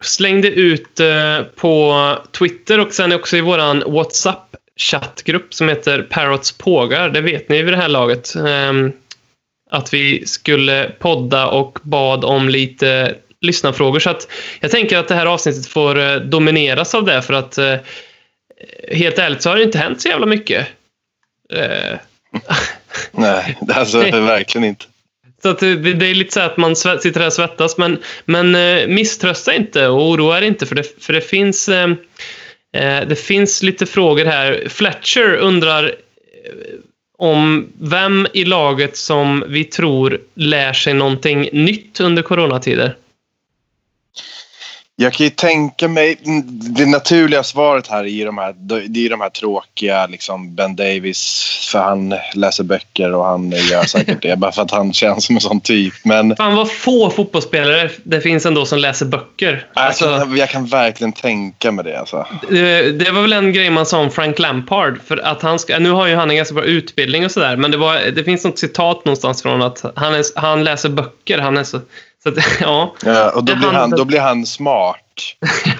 [0.00, 7.08] slängde ut eh, på Twitter och sen också i vår WhatsApp-chattgrupp som heter Parrots pågar.
[7.08, 8.34] Det vet ni vid det här laget.
[8.34, 8.92] ehm,
[9.70, 14.00] att vi skulle podda och bad om lite lyssnarfrågor.
[14.00, 14.28] Så att
[14.60, 17.76] jag tänker att det här avsnittet får eh, domineras av det för att eh,
[18.92, 20.66] helt ärligt så har det inte hänt så jävla mycket.
[21.52, 21.98] Eh,
[23.12, 24.84] Nej, alltså verkligen inte.
[25.42, 28.50] Så att det, är lite så att man sitter här och svettas, men, men
[28.94, 31.70] misströsta inte och oroa er inte för det, för det finns
[33.08, 34.64] det finns lite frågor här.
[34.68, 35.94] Fletcher undrar
[37.18, 42.94] om vem i laget som vi tror lär sig någonting nytt under coronatider.
[44.96, 46.18] Jag kan ju tänka mig,
[46.76, 48.54] det naturliga svaret här är ju de här,
[48.88, 53.84] det är de här tråkiga, liksom Ben Davis, för han läser böcker och han gör
[53.84, 55.94] säkert det, bara för att han känns som en sån typ.
[56.04, 59.66] Men Fan vad få fotbollsspelare det finns ändå som läser böcker.
[59.74, 61.98] jag, Alltså, kan, jag kan verkligen tänka mig det.
[62.00, 62.16] Alltså.
[62.42, 64.98] Eh, Det var väl en grej man sa om Frank Lampard.
[65.06, 67.56] För att han ska, nu har ju han en ganska bra utbildning och sådär.
[67.56, 71.38] Men det, var, det finns något citat någonstans från att han, är, han läser böcker.
[71.38, 71.80] Han är så...
[72.24, 72.94] så att, ja.
[73.04, 75.22] Ja, och då blir, han, då blir han smart.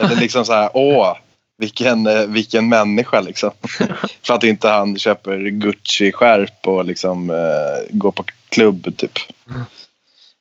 [0.00, 1.16] Eller liksom så här, åh,
[1.58, 3.50] vilken, eh, vilken människa liksom.
[4.22, 9.18] för att inte han köper Gucci-skärp och liksom eh, går på klubb typ.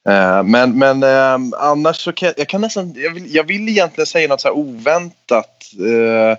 [0.09, 4.07] Eh, men men eh, annars så kan jag kan nästan, jag vill, jag vill egentligen
[4.07, 5.63] säga något så oväntat.
[5.79, 6.37] Eh,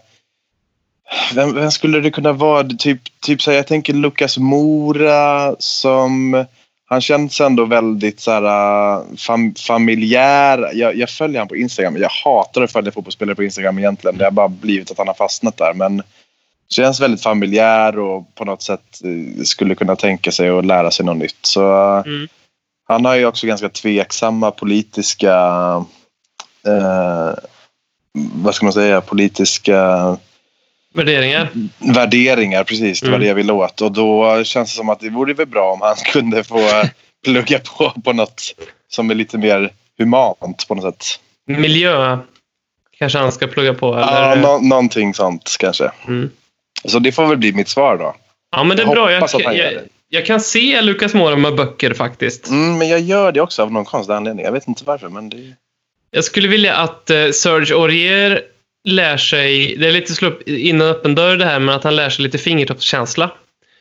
[1.34, 2.68] Vem, vem skulle det kunna vara?
[2.68, 6.44] Typ, typ så här, jag tänker Lukas Mora som...
[6.86, 10.70] Han känns ändå väldigt så här, äh, fam, familjär.
[10.74, 11.96] Jag, jag följer honom på Instagram.
[11.96, 14.18] Jag hatar att följa fotbollsspelare på Instagram egentligen.
[14.18, 15.74] Det har bara blivit att han har fastnat där.
[15.74, 16.02] Men
[16.68, 21.06] känns väldigt familjär och på något sätt eh, skulle kunna tänka sig att lära sig
[21.06, 21.38] något nytt.
[21.42, 22.28] Så äh, Mm.
[22.88, 25.34] han har ju också ganska tveksamma politiska...
[26.66, 27.32] Eh,
[28.34, 29.00] vad ska man säga?
[29.00, 30.16] Politiska
[30.94, 31.48] Värderingar.
[31.78, 33.00] värderingar, precis.
[33.00, 33.20] Det var Mm.
[33.20, 33.80] det jag ville åt.
[33.80, 36.58] Och då känns det som att det vore väl bra om han kunde få
[37.24, 38.42] plugga på på något
[38.88, 41.20] som är lite mer humant på något sätt.
[41.46, 42.18] Miljö
[42.98, 43.86] kanske han ska plugga på.
[43.94, 44.42] Ja, Eller?
[44.42, 45.90] nå- någonting sånt kanske.
[46.06, 46.30] Mm.
[46.84, 48.14] Så det får väl bli mitt svar då.
[48.56, 49.12] Ja, men det är Jag bra.
[49.12, 49.84] Jag, jag, det.
[50.08, 52.48] jag kan se Lukas Mora med böcker faktiskt.
[52.48, 54.44] Mm, men jag gör det också av någon konstig anledning.
[54.44, 55.52] Jag vet inte varför, men det...
[56.10, 58.42] Jag skulle vilja att eh, Serge Aurier
[58.84, 61.84] lär sig, det är lite slå upp in en öppen dörr det här, men att
[61.84, 63.30] han lär sig lite fingertoppskänsla.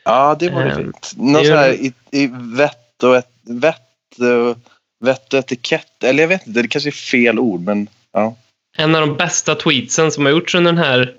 [0.06, 1.14] Ja, det vore Ehm, fint.
[1.18, 4.58] Någon det sån här i, i vett och, et, vett, och,
[5.06, 6.04] vett och etikett.
[6.04, 8.36] Eller jag vet inte, det kanske är fel ord, men ja.
[8.78, 11.14] En av de bästa tweetsen som har gjorts under den här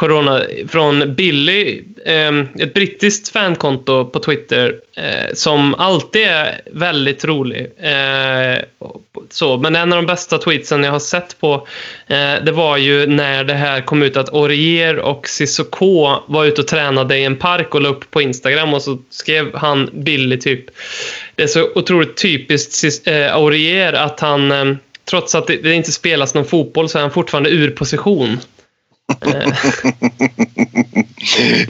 [0.00, 7.72] corona från Billy, eh, ett brittiskt fankonto på Twitter eh, som alltid är väldigt rolig.
[7.78, 8.58] Eh,
[9.30, 11.66] så, men en av de bästa tweetsen jag har sett på
[12.06, 16.60] eh, det var ju när det här kom ut att Aurier och Sissoko var ute
[16.60, 20.36] och tränade i en park och la upp på Instagram och så skrev han Billy
[20.36, 20.64] typ
[21.34, 24.76] det är så otroligt typiskt eh, Aurier att han eh,
[25.10, 28.38] trots att det, det inte spelas någon fotboll så är han fortfarande ur position.
[29.20, 29.52] Eh,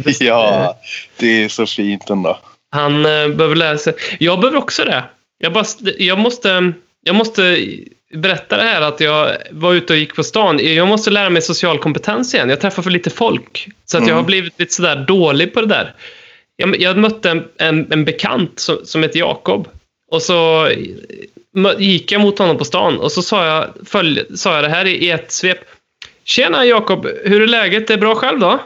[0.20, 0.78] ja,
[1.16, 2.38] det är så fint ändå.
[2.70, 3.94] Han eh, behöver lära sig.
[4.18, 5.04] Jag behöver också det.
[5.38, 5.64] Jag, bara,
[5.98, 6.72] jag, måste,
[7.02, 7.66] jag måste
[8.14, 10.74] berätta det här att jag var ute och gick på stan.
[10.74, 12.50] Jag måste lära mig social kompetens igen.
[12.50, 13.68] Jag träffar för lite folk.
[13.84, 15.94] Så att jag har blivit lite sådär dålig på det där.
[16.56, 19.68] Jag, jag mötte en, en, en bekant som, som heter Jakob.
[20.10, 20.68] Och så
[21.56, 24.68] mö- gick jag mot honom på stan och så sa jag, följ, sa jag det
[24.68, 25.58] här i ett svep.
[26.30, 27.86] Tjena Jakob, hur är läget?
[27.88, 28.58] Det är bra själv då?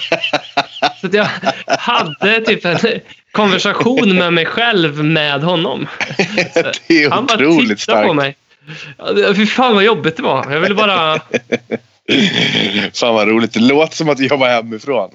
[1.00, 1.26] Så att jag
[1.66, 2.78] hade typ en
[3.32, 5.88] konversation med mig själv med honom.
[6.88, 8.08] Det är Han bara otroligt tittade starkt.
[8.08, 8.36] på mig.
[9.36, 10.52] Fy fan vad jobbigt det var.
[10.52, 11.18] Jag ville bara...
[12.94, 13.52] Fan vad roligt.
[13.52, 15.10] Det låter som att du jobbar hemifrån.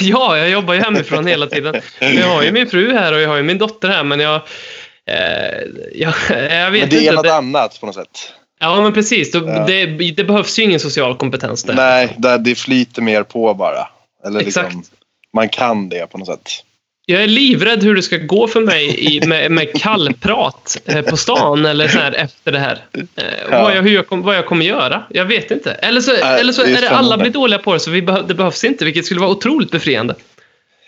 [0.00, 1.80] Ja, jag jobbar ju hemifrån hela tiden.
[1.98, 4.34] Jag har ju min fru här och jag har ju min dotter här, men jag...
[5.06, 5.60] Eh,
[5.94, 6.14] jag,
[6.50, 7.12] jag vet Men det är inte.
[7.12, 8.32] något annat på något sätt.
[8.64, 9.30] Ja, men precis.
[9.30, 9.64] Det, Ja.
[9.66, 11.74] det, det behövs ju ingen social kompetens där.
[11.74, 13.88] Nej, där det flyter mer på bara.
[14.26, 14.90] Eller liksom, Exakt.
[15.34, 16.50] man kan det på något sätt.
[17.06, 21.16] Jag är livrädd hur det ska gå för mig i, med, med kallprat eh, på
[21.16, 22.84] stan eller så här efter det här.
[23.16, 23.62] Eh, Ja.
[23.62, 25.02] vad, jag, hur jag kom, vad jag kommer göra.
[25.10, 25.72] Jag vet inte.
[25.72, 27.90] Eller så, Nej, eller så det är är det alla blir dåliga på det så
[27.90, 30.14] vi behö, det behövs inte, vilket skulle vara otroligt befriande.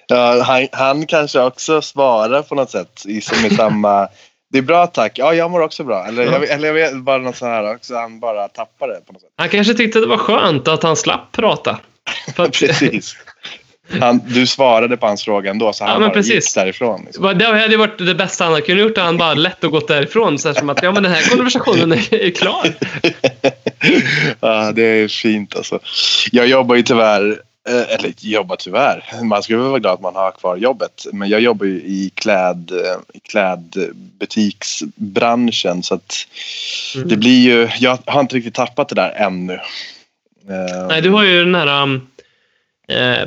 [0.06, 4.08] Ja, han, han kanske också svarar på något sätt i, som i samma...
[4.52, 5.12] Det är bra tack.
[5.18, 6.06] Ja, jag mår också bra.
[6.06, 7.94] Eller, jag, eller jag vet bara något så här också.
[7.94, 9.30] Han bara tappar det på något sätt.
[9.36, 11.78] Han kanske tyckte det var skönt att han slapp prata.
[12.36, 13.16] Att, Precis.
[14.00, 16.34] Han, du svarade på hans fråga ändå så han Ja, bara precis.
[16.34, 17.02] gick därifrån.
[17.04, 17.38] Liksom.
[17.38, 18.98] det hade varit det bästa han hade kunnat gjort.
[18.98, 20.38] Han bara lätt och gått därifrån.
[20.38, 22.66] Så här, som att ja, men den här konversationen är, klar.
[24.40, 25.78] ja, det är fint alltså.
[26.32, 30.30] Jag jobbar ju tyvärr, eller jobbar tyvärr, man skulle väl vara glad att man har
[30.30, 31.06] kvar jobbet.
[31.12, 36.26] Men jag jobbar ju i, kläd, eh, klädbutiksbranschen så att
[36.96, 37.08] Mm.
[37.08, 39.52] det blir ju, jag har inte riktigt tappat det där ännu.
[40.48, 41.82] Eh, Nej, du har ju den här...
[41.82, 42.00] Um, eh,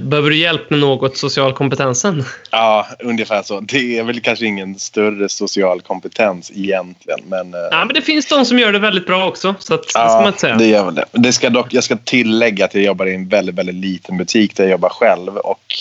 [0.02, 2.24] behöver du hjälp med något social kompetensen?
[2.52, 3.60] Ja, ungefär så.
[3.60, 7.20] Det är väl kanske ingen större social kompetens egentligen.
[7.28, 9.56] Men, eh, Ja, men det finns de som gör det väldigt bra också.
[9.60, 10.56] Så att, det ska man säga.
[10.56, 11.06] det gör väl det.
[11.12, 14.56] det ska dock, jag ska tillägga att jag jobbar i en väldigt, väldigt liten butik
[14.56, 15.38] där jag jobbar själv.
[15.38, 15.76] Och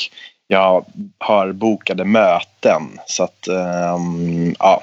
[0.46, 0.84] jag
[1.18, 2.82] har bokade möten.
[3.06, 4.82] Så att, ehm, ja.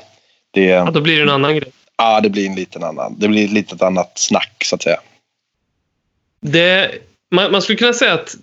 [0.51, 1.71] Det, Ja, då blir det en annan grej.
[1.97, 3.15] ja, det blir en liten annan.
[3.19, 4.99] Det blir ett litet annat snack så att säga.
[6.41, 6.91] Det,
[7.31, 8.35] man, man skulle kunna säga att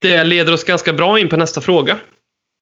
[0.00, 1.98] det leder oss ganska bra in på nästa fråga.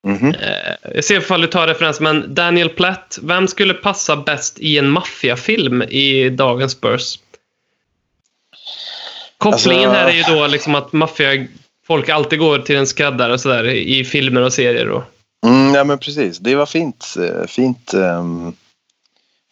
[0.06, 0.28] Mhm.
[0.34, 4.78] Eh, jag ser ifall du tar referens, men Daniel Platt, vem skulle passa bäst i
[4.78, 7.18] en maffiafilm i dagens Spurs?
[9.38, 11.46] Kopplingen Alltså- här är ju då liksom att maffia
[11.86, 14.88] folk alltid går till en skräddare och sådär i filmer och serier.
[14.88, 15.02] Och,
[15.46, 16.38] Mm, ja, men precis.
[16.38, 17.14] Det var fint.
[17.18, 18.52] eh, fint ehm,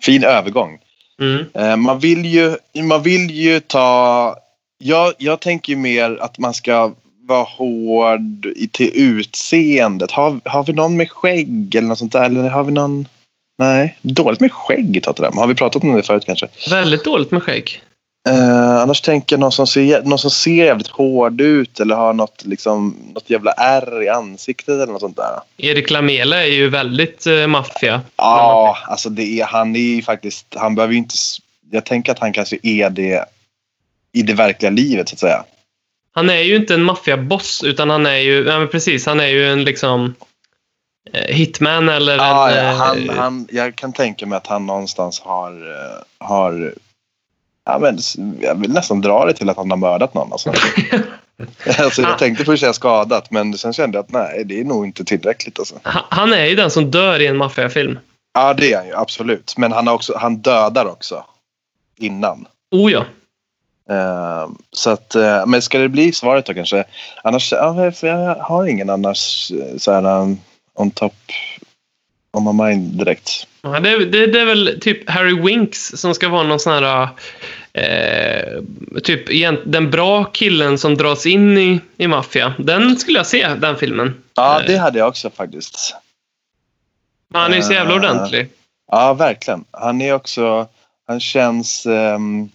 [0.02, 0.78] fin övergång.
[1.20, 1.44] mm.
[1.54, 4.36] Eh, Man vill ju, man vill ju ta...
[4.78, 6.94] Jag, jag tänker mer att man ska
[7.26, 10.10] vara hård i, till utseendet.
[10.10, 12.24] Har, har vi någon med skägg eller något sånt där?
[12.24, 13.08] Eller har vi någon...
[13.58, 15.38] Nej, dåligt med skägg Tottenham.
[15.38, 16.48] Har vi pratat om det förut kanske?
[16.70, 17.82] Väldigt dåligt med skägg.
[18.28, 22.12] Eh, annars tänker jag någon som, ser, någon som ser jävligt hård ut eller har
[22.12, 25.40] något, liksom, något jävla ärr i ansiktet eller något sånt där.
[25.56, 28.00] Erik Lamela är ju väldigt eh, maffia.
[28.16, 31.14] Ja, alltså det är, han är ju faktiskt, han behöver inte,
[31.70, 33.24] jag tänker att han kanske är det
[34.12, 35.44] i det verkliga livet så att säga.
[36.16, 39.46] Han är ju inte en maffiaboss, utan han är ju, ja precis, han är ju
[39.48, 40.14] en liksom
[41.12, 42.56] eh, hitman eller Ja, en...
[42.56, 46.74] ja, eh, han, han, jag kan tänka mig att han någonstans har, eh, har
[47.64, 47.98] ja, men,
[48.40, 50.32] jag vill nästan dra det till att han har mördat någon.
[50.32, 50.52] Alltså.
[51.78, 54.86] alltså, jag tänkte först säga skadat, men sen kände jag att nej, det är nog
[54.86, 55.58] inte tillräckligt.
[55.58, 55.74] Alltså.
[55.82, 57.98] han- Han är ju den som dör i en maffiafilm.
[58.34, 59.54] Ja, det är han ju absolut.
[59.56, 61.24] Men han, har också, han dödar också
[61.98, 62.46] innan.
[62.70, 63.04] Oh ja.
[63.90, 66.84] Eh, så att, eh, men ska det bli svaret då kanske?
[67.22, 70.40] Annars, ja, för jag har ingen annars eh, så här um,
[70.74, 71.14] on top
[72.32, 73.46] on my mind direkt.
[73.62, 77.08] Ja, det, det, det är väl typ Harry Winks som ska vara någon sån här...
[77.72, 78.62] Eh,
[79.02, 79.26] typ
[79.64, 82.54] den bra killen som dras in i, i maffia.
[82.58, 84.22] Den skulle jag se, den filmen.
[84.34, 85.94] Ja, det hade jag också faktiskt.
[87.34, 88.48] Han är ju så jävla ordentlig.
[88.90, 89.64] Ja, verkligen.
[89.70, 90.66] Han är också...
[91.06, 92.48] Han känns ehm,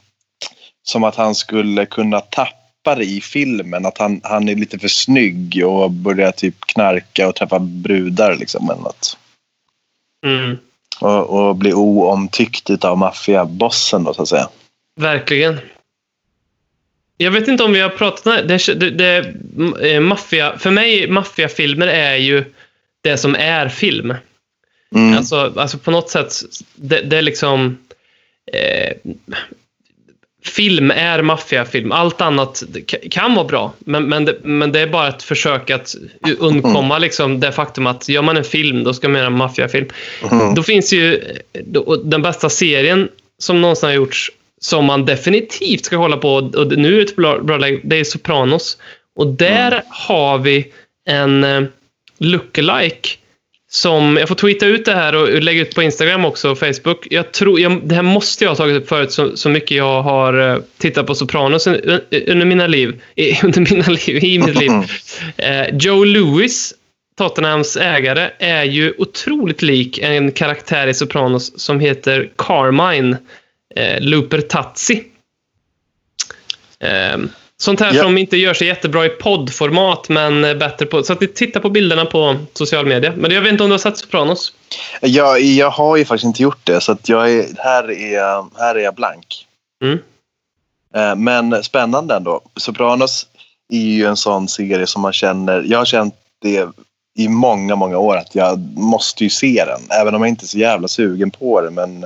[0.84, 3.86] som att han skulle kunna tappa det i filmen.
[3.86, 8.70] Att han, han är lite för snygg och börjar typ knarka och träffa brudar liksom.
[8.70, 9.18] Eller något.
[10.26, 10.58] Mm,
[11.00, 14.50] Och, och bli oomtyckt av maffiabossen då så att säga.
[14.96, 15.60] verkligen.
[17.18, 18.58] Jag vet inte om vi har pratat om det.
[18.58, 22.46] det, det, det eh, maffia, för mig, maffiafilmer är ju
[23.02, 24.14] det som är film.
[24.96, 25.18] Mm.
[25.18, 26.34] Alltså, alltså på något sätt,
[26.76, 27.78] det, det är liksom...
[28.54, 28.94] Eh,
[30.46, 31.92] film är maffiafilm.
[31.92, 32.64] Allt annat
[33.12, 35.96] kan vara bra, men, men, det, men det är bara ett försök att
[36.40, 39.88] undkomma liksom, det faktum att gör man en film, då ska man göra en maffiafilm.
[40.32, 40.56] Mm.
[40.56, 41.24] Då finns ju
[41.66, 46.78] då, den bästa serien som någonsin har gjorts som man definitivt ska hålla på, och
[46.78, 48.78] nu är det ett bra, bra läge, det är Sopranos.
[49.16, 50.72] Och där har vi
[51.06, 51.64] en eh,
[52.18, 53.10] lookalike
[53.74, 57.08] som, jag får tweeta ut det här och lägga ut på Instagram också och Facebook.
[57.10, 60.02] Jag tror, jag, det här måste jag ha tagit upp förut så, så mycket jag
[60.02, 64.60] har eh, tittat på Sopranos un- under mina liv, i, under mina liv, i mitt
[64.60, 64.72] liv.
[65.38, 66.74] Eh, Joe Lewis,
[67.18, 73.18] Tottenhams ägare, är ju otroligt lik en karaktär i Sopranos som heter Carmine
[73.76, 75.04] eh, Looper Tazzi.
[76.80, 77.18] Eh,
[77.62, 78.04] sånt här Ja.
[78.04, 81.04] som inte gör sig jättebra i poddformat, men bättre på...
[81.04, 83.14] Så att ni tittar på bilderna på social media.
[83.18, 84.54] Men jag vet inte om du har sett Sopranos?
[85.02, 88.76] Jag, jag har ju faktiskt inte gjort det, så att jag är, här, är, här
[88.76, 89.48] är jag blank.
[89.84, 90.00] Mm.
[90.96, 92.42] Eh, Men spännande ändå.
[92.56, 93.28] Sopranos
[93.74, 95.64] är ju en sån serie som man känner...
[95.66, 96.68] Jag har känt det
[97.18, 100.00] i många, många år att jag måste ju se den.
[100.02, 101.70] Även om jag inte är så jävla sugen på det.
[101.70, 102.06] Men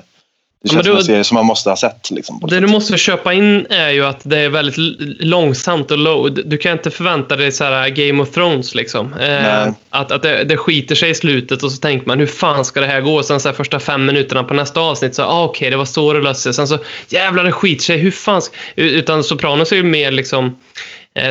[0.66, 2.12] det känns men som du- en serie som man måste ha sett.
[2.12, 2.70] Liksom, Det du sätt.
[2.70, 4.76] måste köpa in är ju att det är väldigt
[5.20, 6.34] långsamt och low.
[6.46, 9.14] Du kan inte förvänta dig så här Game of Thrones liksom.
[9.14, 12.66] Eh, att att det, det skiter sig i slutet och så tänker man hur fan
[12.66, 13.16] ska det här gå?
[13.16, 15.86] Och sen så här första fem minuterna på nästa avsnitt så ah, okej det var
[15.86, 16.54] så det löste sig.
[16.54, 16.78] Sen så
[17.10, 17.98] jävlar det skiter sig.
[17.98, 18.56] Hur fan ska...
[18.76, 20.56] Utan Sopranos är ju mer liksom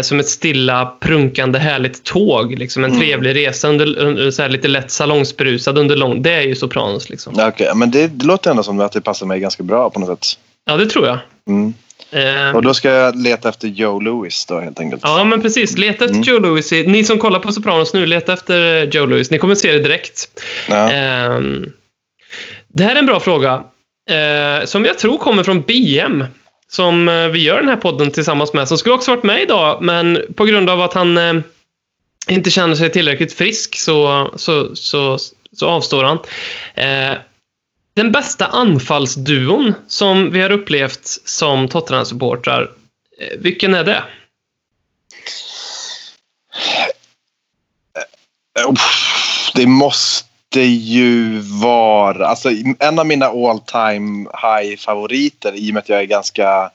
[0.03, 2.59] som ett stilla, prunkande, härligt tåg.
[2.59, 6.23] Liksom en trevlig resa, under, under, så här lite lätt salongsberusad under lång...
[6.23, 7.11] Det är ju Sopranos.
[7.11, 7.35] Liksom.
[7.37, 10.01] Ja, Okej, men det, det låter ändå som att det passar mig ganska bra på
[10.01, 10.41] något sätt.
[10.65, 11.19] Ja, det tror jag.
[11.49, 11.75] Mm.
[12.11, 15.03] Eh, Och då ska jag leta efter Joe Lewis då helt enkelt.
[15.05, 15.79] Ja, men precis.
[15.79, 16.73] Leta efter Joe Lewis.
[16.73, 19.31] i- Ni som kollar på Sopranos nu, leta efter Joe Lewis.
[19.31, 20.29] Ni kommer se det direkt.
[20.69, 20.91] Ja.
[20.93, 21.73] Ehm,
[22.69, 23.65] det här är en bra fråga.
[24.11, 26.25] eh, som jag tror kommer från BM.
[26.75, 28.69] Som eh, vi gör den här podden tillsammans med.
[28.69, 31.35] Som skulle också varit med idag, men på grund av att han eh,
[32.29, 35.19] inte känner sig tillräckligt frisk så, så, så,
[35.53, 36.19] så avstår han.
[36.75, 37.19] Eh,
[37.95, 42.71] den bästa anfallsduon som vi har upplevt som Tottenham-supportrar,
[43.21, 44.05] eh, vilken är det?
[48.57, 48.73] Eh, eh,
[49.55, 52.27] det måste ju vara...
[52.27, 56.71] Alltså, en av mina all time high-favoriter i och med att jag är ganska...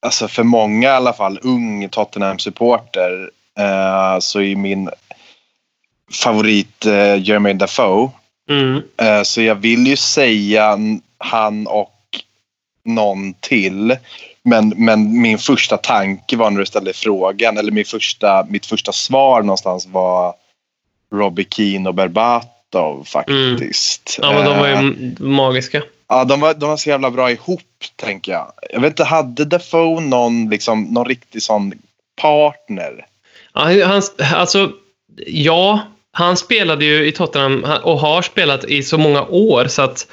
[0.00, 4.90] Alltså för många i alla fall, ung Tottenham-supporter eh, så är min
[6.12, 8.10] favorit eh, Jermaine Defoe.
[8.50, 8.82] Mm.
[8.96, 10.78] Eh, så jag vill ju säga
[11.18, 11.92] han och
[12.84, 13.96] någon till.
[14.42, 18.92] Men, men min första tanke var när du ställde frågan, eller min första, mitt första
[18.92, 20.34] svar någonstans var
[21.12, 21.94] Robbie Keane och
[22.76, 24.18] Berbatov faktiskt.
[24.22, 25.82] Ja, men de var ju Eh, magiska.
[26.08, 27.62] ja, de, var, de var så jävla bra ihop,
[27.96, 28.52] tänker jag.
[28.70, 31.72] Jag vet inte, hade Defoe någon, liksom, någon riktig sån
[32.20, 33.06] partner?
[33.52, 34.02] Ja, han,
[34.34, 34.70] alltså,
[35.26, 35.80] ja,
[36.12, 40.06] han spelade ju i Tottenham och har spelat i så många år så att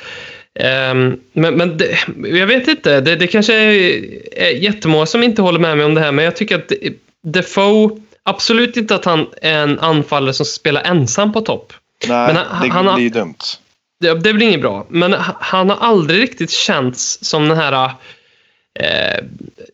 [0.60, 1.98] Ehm, men men det,
[2.40, 5.94] jag vet inte, det, det kanske är, är jättemånga som inte håller med mig om
[5.94, 6.72] det här, men jag tycker att
[7.24, 7.90] Defoe,
[8.24, 11.74] absolut inte att han är en anfallare som ska spela ensam på topp.
[12.08, 13.36] Nej, Men han- det han har- blir dumt.
[14.00, 17.92] Det, det blir inget bra, men han har aldrig riktigt känts som den här
[18.80, 19.24] eh,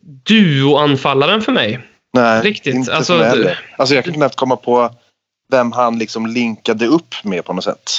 [0.02, 1.80] duoanfallaren för mig.
[2.12, 3.58] Nej, Riktigt, Inte alltså, för mig heller.
[3.78, 4.90] alltså jag kan knappt komma på
[5.50, 7.90] vem han liksom linkade upp med på något sätt.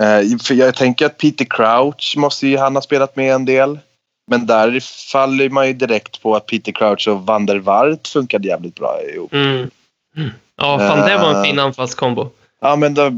[0.00, 3.78] Eh, för jag tänker att Peter Crouch måste ju han ha spelat med en del.
[4.30, 4.80] Men där
[5.12, 8.98] faller man ju direkt på att Peter Crouch och Van der Waart funkade jävligt bra
[9.14, 9.32] ihop.
[9.32, 9.70] Mm.
[10.16, 10.30] Mm.
[10.56, 12.30] Ja, fan det var en fin anfallskombo.
[12.62, 13.10] Ja, men då,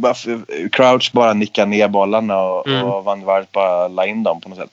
[0.72, 2.84] Crouch bara nickade ner bollarna och, Mm.
[2.84, 4.70] och Van der Waart bara la in dem på något sätt.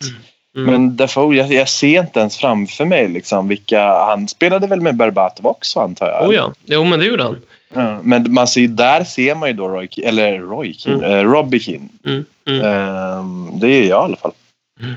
[0.56, 0.72] Mm.
[0.72, 3.82] Men Defoe, jag, jag ser inte ens framför mig liksom vilka...
[3.88, 6.30] Han spelade väl med Berbatov också antar jag?
[6.30, 7.42] Oh ja, jo men det gjorde han.
[7.74, 11.60] Ja, men man ser, där ser man ju då Roy, eller Roy Keane, eh, Robbie
[11.60, 11.88] Keane.
[12.06, 12.26] Mm.
[12.48, 12.62] Mm.
[12.66, 14.32] Ehm, det är jag i alla fall.
[14.82, 14.94] Mm.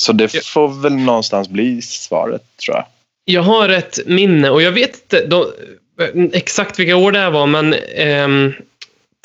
[0.00, 0.40] Så det Ja.
[0.44, 2.84] får väl någonstans bli svaret tror jag.
[3.24, 5.46] Jag har ett minne och jag vet inte då,
[6.32, 8.52] exakt vilka år det här var, men ehm,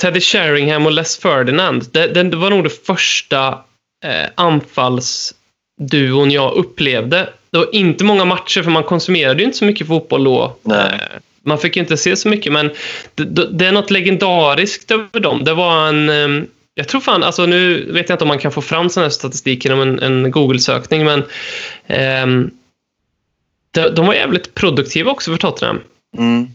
[0.01, 3.47] Teddy Sheringham och Les Ferdinand, det, det, var nog det första
[4.05, 7.29] eh, anfallsduon jag upplevde.
[7.49, 10.55] Det var inte många matcher, för man konsumerade ju inte så mycket fotboll då.
[10.62, 10.93] Nej.
[10.93, 12.71] Eh, man fick ju inte se så mycket, men
[13.15, 15.43] det, det, är något legendariskt över dem.
[15.43, 16.10] Det var en...
[16.10, 19.03] ehm, jag tror fan, alltså nu vet jag inte om man kan få fram sån
[19.03, 21.23] här statistik genom en, en Google-sökning, men
[21.88, 22.51] ehm,
[23.71, 25.79] de, de var jävligt produktiva också för Tottenham.
[26.17, 26.47] Mm.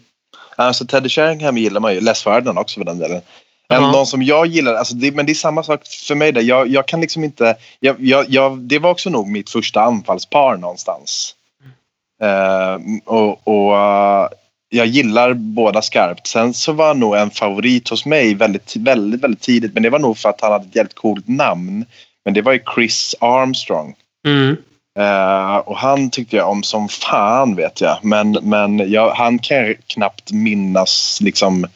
[0.61, 2.01] Alltså Teddy Sheringham gillar man ju.
[2.01, 3.21] Les Ferdinand också för den delen.
[3.69, 3.93] Men Ja.
[3.93, 6.41] någon som jag gillar, alltså det, men det är samma sak för mig där.
[6.43, 10.57] Jag, jag kan liksom inte, jag, jag, jag, det var också nog mitt första anfallspar
[10.57, 11.35] någonstans.
[12.23, 14.29] Eh, och och eh,
[14.69, 16.27] jag gillar båda skarpt.
[16.27, 19.75] Sen så var nog en favorit hos mig väldigt, väldigt, väldigt tidigt.
[19.75, 21.85] Men det var nog för att han hade ett jävligt coolt namn.
[22.25, 23.95] Men det var ju Chris Armstrong.
[24.27, 24.57] Mm.
[24.99, 27.99] Eh, och han tyckte jag om som fan vet jag.
[28.03, 31.67] Men, men jag, han kan knappt minnas liksom.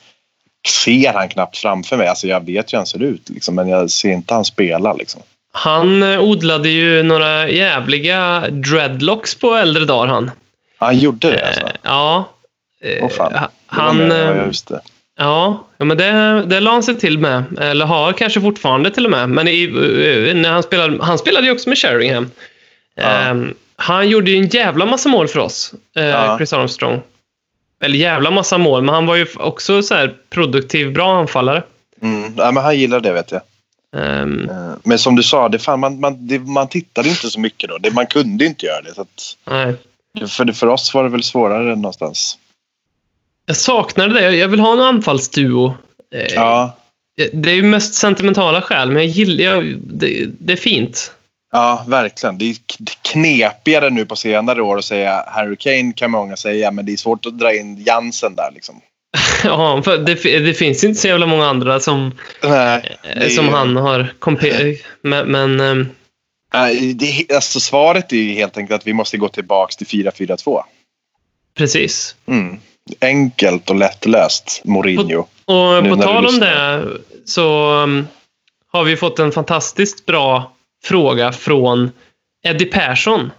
[0.85, 2.07] Ser han knappt framför mig.
[2.09, 4.93] Alltså jag vet ju hur han ser ut liksom, men jag ser inte han spela
[4.93, 5.23] liksom.
[5.53, 10.31] Han eh, odlade ju några jävliga dreadlocks på äldre dagar han.
[10.79, 11.61] Han gjorde det alltså.
[11.67, 12.29] Eh, Ja.
[13.03, 13.33] Åh fan.
[13.35, 14.11] ha- Det var Han...
[14.11, 14.81] ja, just det.
[15.19, 17.45] Ja, men det, det la han sig till med.
[17.61, 19.29] Eller har kanske fortfarande till och med.
[19.29, 19.67] Men i,
[20.35, 22.31] när han, spelade, han spelade ju också med Sheringham.
[22.95, 23.03] Ja.
[23.03, 26.37] Ehm, han gjorde ju en jävla massa mål för oss, eh, Ja.
[26.39, 27.01] Chris Armstrong.
[27.81, 31.63] Eller jävla massa mål, men han var ju också så här produktiv, bra anfallare.
[32.03, 32.33] Mm.
[32.37, 33.41] Ja, men han gillar det vet jag.
[33.97, 34.27] Eh,
[34.85, 37.79] Men som du sa, det fan, man, man, det, man tittade inte så mycket då.
[37.79, 38.95] Det, man kunde inte göra det.
[38.95, 39.75] Så att, nej.
[40.29, 42.39] för, för oss var det väl svårare någonstans.
[43.47, 44.37] Jag saknade det.
[44.37, 45.75] Jag vill ha en anfallsduo.
[46.15, 46.77] Eh, Ja,
[47.33, 50.27] Det är ju mest sentimentala skäl, men jag gillar jag, det.
[50.39, 51.13] Det är fint.
[51.55, 52.39] Ja verkligen.
[52.39, 52.57] Det är
[53.03, 56.97] knepigare nu på senare år att säga Harry Kane kan många säga, men det är
[56.97, 58.81] svårt att dra in Jansen där liksom.
[59.45, 63.49] Ja, för det, det finns inte så jävla många andra som, Nej, eh, är som
[63.49, 65.89] han har kompe- Men, men ehm,
[66.95, 70.63] det, alltså, svaret är ju helt enkelt att vi måste gå tillbaka till 4-4-2.
[71.55, 72.17] precis.
[72.27, 72.59] Mm.
[73.01, 75.19] Enkelt och lättlöst, Mourinho.
[75.19, 76.85] Och på när du tal om det
[77.25, 78.09] så um,
[78.73, 80.54] har vi fått en fantastiskt bra
[80.85, 81.91] fråga från
[82.45, 83.31] Eddie Persson.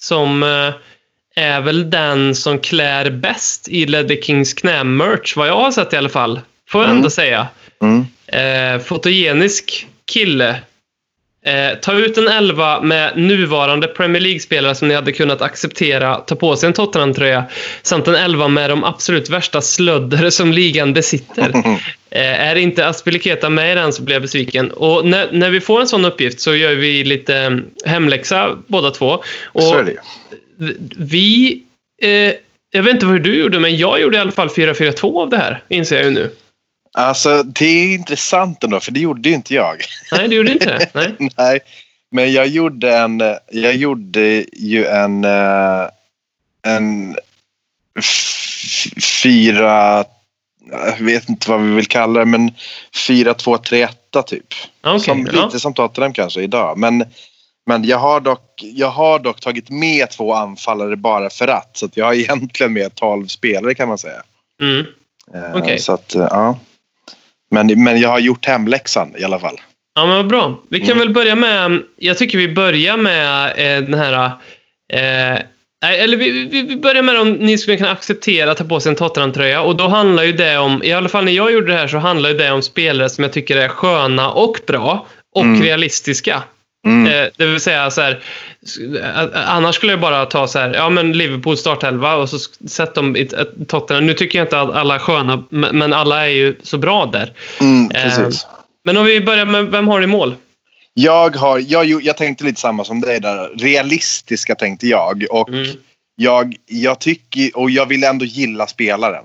[0.00, 0.72] Som uh,
[1.36, 5.96] är väl den som klär bäst i Ledley Kings knä-merch, vad jag har sett i
[5.96, 6.40] alla fall.
[6.70, 6.96] Får jag Mm.
[6.96, 7.46] ändå säga.
[7.82, 8.06] Mm.
[8.26, 10.60] Eh, fotogenisk kille.
[11.44, 16.36] Eh, ta ut en elva med nuvarande Premier League-spelare som ni hade kunnat acceptera ta
[16.36, 17.44] på sig en Tottenham-tröja.
[17.82, 21.52] Samt en elva med de absolut värsta slödder som ligan besitter.
[22.14, 24.70] Eh, är inte Aspilicueta med i den så blir jag besviken.
[24.70, 28.90] Och när, när vi får en sån uppgift så gör vi lite mm, hemläxa båda
[28.90, 29.22] två.
[29.44, 29.96] Och Så är det
[30.96, 31.62] vi...
[32.02, 32.32] Eh,
[32.74, 35.36] jag vet inte hur du gjorde, men jag gjorde i alla fall 4-4-2 av det
[35.36, 36.30] här, inser jag ju nu.
[36.94, 39.84] Alltså, det är intressant ändå, för det gjorde ju inte jag.
[40.12, 40.88] Nej, du gjorde inte det.
[40.94, 41.28] Nej.
[41.36, 41.60] Nej,
[42.10, 43.22] men jag gjorde en...
[43.50, 45.24] Jag gjorde ju en...
[45.24, 45.88] eh,
[46.62, 47.16] En...
[49.22, 50.04] Fyra...
[50.70, 52.50] Jag vet inte vad vi vill kalla det, men
[53.08, 53.88] 4-2-3-1
[54.26, 54.46] typ.
[54.82, 55.44] Okej, som, ja.
[55.44, 56.78] Lite som Tottenham kanske idag.
[56.78, 57.04] Men,
[57.66, 61.76] men jag, har dock, jag har dock tagit med två anfallare bara för att.
[61.76, 64.22] Så att jag har egentligen med 12 spelare kan man säga.
[64.60, 64.86] Mm.
[65.34, 65.78] Eh, Okej.
[65.78, 66.58] Så att, eh, ja.
[67.52, 69.56] Men, men jag har gjort hemläxan i alla fall.
[69.94, 70.60] Ja, men vad bra.
[70.70, 70.98] Vi kan Mm.
[70.98, 71.82] väl börja med...
[71.96, 74.30] Jag tycker vi börjar med eh, den här...
[74.92, 75.38] Eh,
[75.84, 78.96] eller vi, vi, börjar med om ni skulle kunna acceptera att ta på sig en
[78.96, 79.62] Tottenham-tröja.
[79.62, 81.98] Och då handlar ju det om, i alla fall när jag gjorde det här, så
[81.98, 85.06] handlar ju det om spelare som jag tycker är sköna och bra.
[85.34, 85.62] och Mm.
[85.62, 86.42] realistiska.
[86.86, 87.06] Mm.
[87.06, 88.22] Eh, det vill säga så här,
[89.34, 93.16] annars skulle jag bara ta så här, ja men Liverpool startelva och så sätt dem
[93.16, 93.28] i
[93.68, 94.06] Tottenham.
[94.06, 97.32] Nu tycker jag inte att alla är sköna, men alla är ju så bra där.
[97.60, 98.46] Mm, Eh, precis.
[98.84, 100.34] Men om vi börjar med, vem har i mål?
[100.94, 103.48] Jag, har, jag, jag tänkte lite samma som dig där.
[103.58, 105.24] Realistiska tänkte jag.
[105.30, 105.66] Och Mm.
[106.16, 109.24] jag, jag tycker, och jag vill ändå gilla spelaren.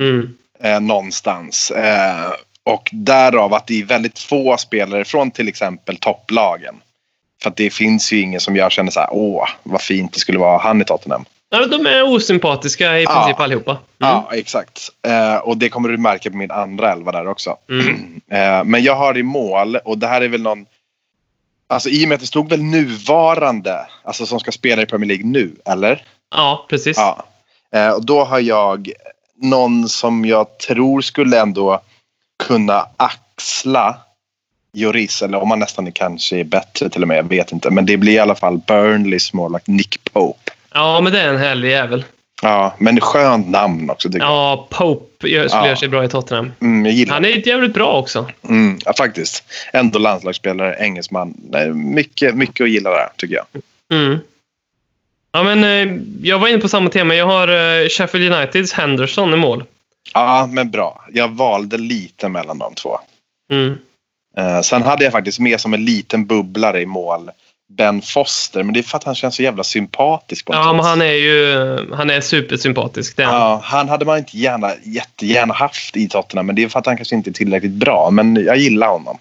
[0.00, 0.34] Mm.
[0.62, 1.70] eh, någonstans.
[1.70, 2.32] Eh,
[2.64, 6.74] och därav att det är väldigt få spelare från till exempel topplagen.
[7.42, 10.20] För att det finns ju ingen som jag känner så här, åh, vad fint det
[10.20, 11.24] skulle vara han i Tottenham.
[11.50, 13.14] Ja, de är osympatiska i Ja.
[13.22, 13.70] princip allihopa.
[13.70, 13.80] Mm.
[13.98, 14.88] Ja, exakt.
[15.06, 17.56] Eh, och det kommer du märka på min andra elva där också.
[17.70, 18.20] Mm.
[18.30, 20.66] Eh, men jag har i mål, och det här är väl någon...
[21.68, 25.08] Alltså i och med att det stod väl nuvarande, alltså som ska spela i Premier
[25.08, 26.02] League nu, eller?
[26.34, 26.96] ja precis.
[26.96, 27.24] Ja.
[27.74, 28.92] Eh, och då har jag
[29.42, 31.80] någon som jag tror skulle ändå
[32.44, 33.96] kunna axla
[34.72, 37.70] Joris, eller om han nästan är kanske är bättre till och med, jag vet inte.
[37.70, 40.50] Men det blir i alla fall Burnleys målvakt Nick Pope.
[40.74, 42.04] Ja, men det är en härlig jävel.
[42.42, 44.30] Ja, men skönt namn också tycker jag.
[44.32, 45.66] Ja, Pope skulle Ja.
[45.66, 46.52] göra sig bra i Tottenham.
[46.60, 48.30] Mm, jag gillar Han är jävligt bra också.
[48.48, 49.44] Mm, ja, faktiskt.
[49.72, 51.34] Ändå landslagsspelare, engelsman.
[51.74, 53.44] Mycket, mycket att gilla där, tycker jag.
[53.98, 54.18] Mm.
[55.32, 57.14] Ja, men eh, jag var inne på samma tema.
[57.14, 57.48] Jag har
[57.82, 59.64] eh, Sheffield Uniteds Henderson i mål.
[60.14, 61.04] Ja, men bra.
[61.12, 62.98] Jag valde lite mellan de två.
[63.52, 63.78] Mm.
[64.38, 67.30] Eh, sen hade jag faktiskt med som en liten bubblare i mål
[67.68, 68.62] Ben Foster.
[68.62, 71.12] Men det är för att han känns så jävla sympatisk på Ja, men han är
[71.12, 73.20] ju han är supersympatisk.
[73.20, 73.34] Han.
[73.34, 76.46] Ja, han hade man inte gärna, jättegärna haft i Tottenham.
[76.46, 78.10] Men det är för att han kanske inte är tillräckligt bra.
[78.10, 79.18] Men jag gillar honom.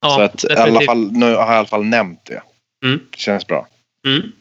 [0.00, 2.42] Ja, så att, i alla fall, nu har jag i alla fall nämnt det.
[2.84, 3.00] Mm.
[3.10, 3.66] Det känns bra.
[4.06, 4.32] Mm.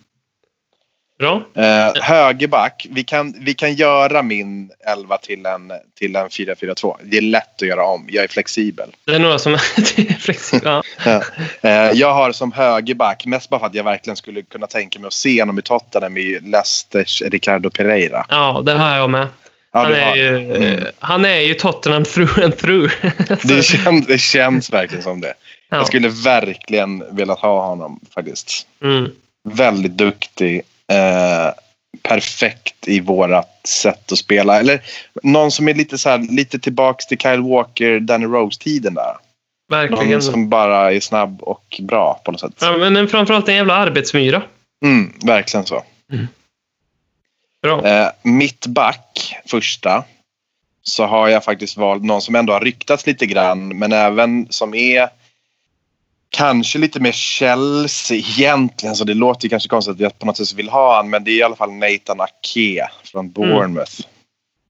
[1.20, 1.44] Bra.
[1.56, 2.88] Eh, högerback.
[2.90, 6.96] Vi kan, vi kan göra min 11 till en, till en 4-4-2.
[7.04, 8.08] Det är lätt att göra om.
[8.10, 8.90] Jag är flexibel.
[9.06, 9.54] Det är några som
[9.98, 10.84] är flexibla.
[11.06, 11.24] Ja.
[11.62, 15.08] Eh, jag har som högerback, mest bara för att jag verkligen skulle kunna tänka mig
[15.08, 18.26] att se honom i Tottenham i Leicesters Ricardo Pereira.
[18.30, 19.28] ja, det har jag med.
[19.72, 20.56] Ja, Han är, ju.
[20.56, 20.84] Mm.
[21.00, 22.92] han är ju Tottenham through and through.
[23.44, 25.34] Det, känns, det känns verkligen som det.
[25.70, 25.78] Ja.
[25.78, 28.68] Jag skulle verkligen velat ha honom faktiskt.
[28.82, 29.12] Mm.
[29.44, 30.62] Väldigt duktig.
[30.90, 31.54] Eh,
[32.04, 34.60] perfekt i vårat sätt att spela.
[34.60, 34.82] Eller
[35.24, 39.14] någon som är lite, så här, lite tillbaks till Kyle Walker, Danny Rose-tiden där.
[39.70, 40.10] Verkligen.
[40.12, 42.54] Någon som bara är snabb och bra på något sätt.
[42.62, 44.42] Ja, men en- framförallt en jävla arbetsmyra.
[44.86, 45.84] Mm, verkligen så.
[47.62, 47.86] Bra.
[47.88, 50.04] Eh, mitt back, första,
[50.82, 54.74] så har jag faktiskt valt någon som ändå har ryktats lite grann men även som
[54.74, 55.10] är
[56.30, 58.96] kanske lite mer Chelsea egentligen.
[58.96, 61.24] Så det låter ju kanske konstigt att jag på något sätt vill ha han men
[61.24, 63.92] det är i alla fall Nathan Ake från Bournemouth.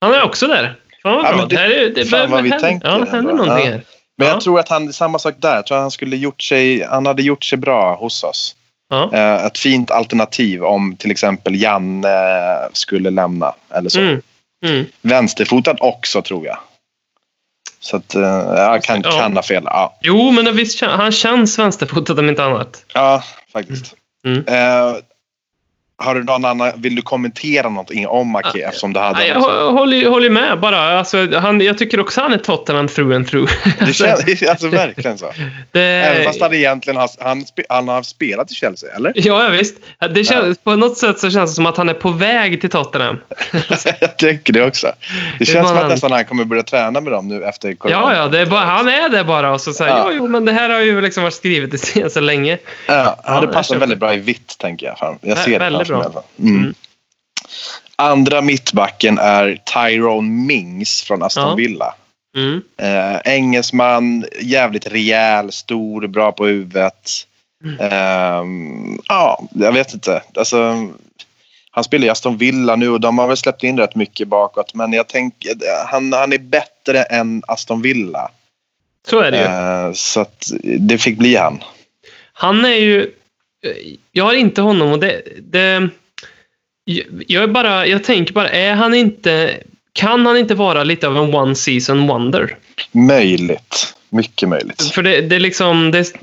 [0.01, 0.75] Han är också där.
[1.03, 1.37] Fan vad Ja, bra.
[1.37, 3.71] men det- det, här är, det fan vad vi tänker Ja, det händer någonting Ja.
[3.71, 3.83] här.
[4.17, 4.33] Men Ja.
[4.33, 7.05] jag tror att han, samma sak där, jag tror att han skulle gjort sig, han
[7.05, 8.55] hade gjort sig bra hos oss.
[8.89, 9.09] Ja.
[9.13, 13.99] Eh, ett fint alternativ om till exempel Janne skulle lämna eller så.
[13.99, 14.21] Mm.
[14.65, 14.85] Mm.
[15.01, 16.57] Vänsterfotad också tror jag.
[17.81, 18.21] Så att eh,
[18.55, 19.11] jag kan, Ja.
[19.11, 19.63] kan ha fel.
[19.65, 22.85] Ja, Jo, men visst, han känns vänsterfotad om inte annat.
[22.93, 23.23] ja
[23.53, 23.93] faktiskt.
[24.25, 24.43] Mm.
[24.47, 24.95] Eh,
[25.99, 29.27] har du någon annan, vill du kommentera någonting om Ake Ja, eftersom du hade Nej,
[29.27, 30.99] jag håller, håller med bara.
[30.99, 33.51] Alltså, han, jag tycker också han är Tottenham through and through.
[33.79, 35.31] Det känns alltså verkligen så.
[35.71, 39.11] det, Även fast han egentligen har, han, han har spelat i Chelsea, eller?
[39.15, 39.75] Ja, ja, visst.
[40.13, 42.69] Det känns, På något sätt så känns det som att han är på väg till
[42.69, 43.17] Tottenham.
[43.99, 44.87] jag tycker det också.
[44.87, 44.93] Det
[45.39, 45.91] Det känns som att han.
[45.91, 47.99] nästan han kommer börja träna med dem nu efter corona.
[47.99, 49.51] Ja, ja, det är bara, han är där bara.
[49.53, 49.97] Och så säger Ja.
[49.97, 50.11] ja.
[50.17, 52.57] jo, men det här har ju liksom varit skrivet i så länge.
[52.87, 53.79] Ja, Ja, det passar köper.
[53.79, 55.17] väldigt bra i vitt, tänker jag.
[55.21, 56.11] Jag Vä- ser det väldigt framför mig i bra.
[56.11, 56.23] alla fall.
[56.39, 56.57] Mm.
[56.57, 56.73] Mm.
[57.95, 61.57] Andra mittbacken är Tyrone Mings från Aston.
[61.57, 61.95] Villa.
[62.37, 62.61] Mm.
[62.77, 67.09] Eh, engelsman, jävligt rejäl, stor, bra på huvudet.
[67.79, 70.21] Ehm, ja, jag vet inte.
[70.35, 70.87] Alltså,
[71.71, 74.73] han spelar i Aston Villa nu och de har väl släppt in rätt mycket bakåt.
[74.73, 75.53] Men jag tänker,
[75.87, 78.29] han, han är bättre än Aston Villa.
[79.07, 79.43] Så är det ju.
[79.43, 80.25] Eh, så
[80.79, 81.63] det fick bli han.
[82.33, 83.11] Han är ju...
[84.11, 85.21] Jag har inte honom och det...
[85.39, 85.89] det
[87.27, 87.87] jag är bara...
[87.87, 89.57] Jag tänker bara, är han inte...
[89.93, 92.57] Kan han inte vara lite av en one season wonder?
[92.91, 93.95] Möjligt.
[94.09, 94.81] Mycket möjligt.
[94.81, 95.91] För det, det är liksom...
[95.91, 96.13] Det,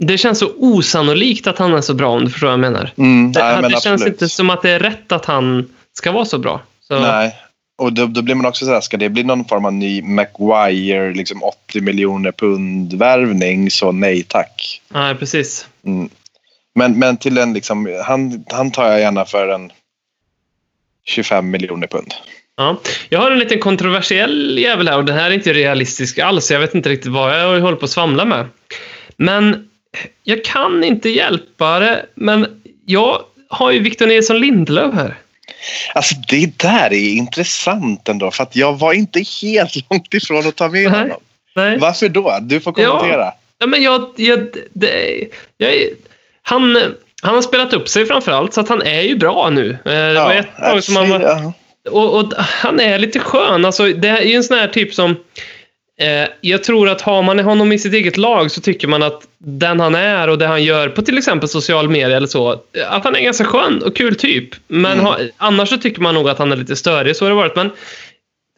[0.00, 2.92] det känns så osannolikt att han är så bra om du förstår vad jag menar.
[2.96, 6.12] Mm, Det, nej, men det känns inte som att det är rätt att han ska
[6.12, 6.60] vara så bra.
[6.80, 7.34] Så, Nej.
[7.78, 11.14] Och då, då blir man också sådär, ska det bli någon form av ny Maguire,
[11.14, 14.82] liksom 80 miljoner pund värvning, så nej tack.
[14.88, 15.66] nej, precis.
[15.86, 16.08] Mm.
[16.74, 19.72] Men, men till en liksom, han, han tar jag gärna för en
[21.04, 22.14] 25 miljoner pund.
[22.56, 22.80] Ja.
[23.08, 26.50] Jag har en liten kontroversiell jävel här och den här är inte realistisk alls.
[26.50, 28.46] Jag vet inte riktigt vad jag håller på att svamla med.
[29.16, 29.70] Men
[30.22, 32.06] jag kan inte hjälpa det.
[32.14, 35.18] Men jag har ju Victor Nilsson Lindelöf här.
[35.94, 38.30] Alltså det där är intressant ändå.
[38.30, 41.00] För att jag var inte helt långt ifrån att ta med Nej.
[41.00, 41.20] honom.
[41.56, 41.78] Nej.
[41.78, 42.38] Varför då?
[42.42, 43.32] Du får kommentera.
[43.58, 45.24] Ja, men jag, jag, det,
[45.58, 45.74] jag,
[46.46, 46.76] han,
[47.22, 49.70] han har spelat upp sig framförallt, så att han är ju bra nu.
[49.84, 51.52] Eh, Det var ett tag som han var, ja.
[51.90, 53.64] och, och han är lite skön.
[53.64, 55.16] Alltså, det är ju en sån här typ som...
[56.00, 59.22] Eh, jag tror att har man honom i sitt eget lag så tycker man att
[59.38, 62.50] den han är och det han gör på till exempel social media eller så,
[62.88, 64.48] att han är ganska skön och kul typ.
[64.66, 65.04] Men Mm.
[65.04, 67.56] ha, annars så tycker man nog att han är lite störig, så har det varit.
[67.56, 67.70] Men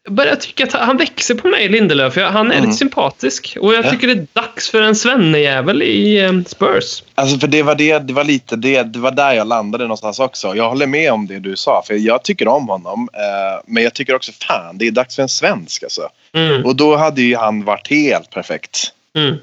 [0.09, 2.15] börjar tycka att han växer på mig, Lindelöf.
[2.15, 2.65] för Han är Mm.
[2.65, 3.57] lite sympatisk.
[3.61, 3.91] Och jag Ja.
[3.91, 7.03] tycker det är dags för en svennejävel i eh, Spurs.
[7.15, 10.19] Alltså för det var, det, det var lite det, det var där jag landade någonstans
[10.21, 10.55] också.
[10.57, 13.09] Jag håller med om det du sa, för jag tycker om honom.
[13.13, 16.09] Eh, men jag tycker också fan, det är dags för en svensk alltså.
[16.35, 18.93] Mm, Och då hade ju han varit helt perfekt.
[19.19, 19.35] mm,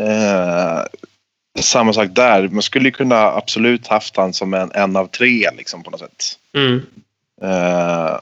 [0.00, 0.82] Eh,
[1.60, 2.48] samma sak där.
[2.48, 6.24] Man skulle kunna absolut haft han som en, en av tre liksom på något sätt.
[6.56, 6.82] mm.
[7.42, 8.18] Eh,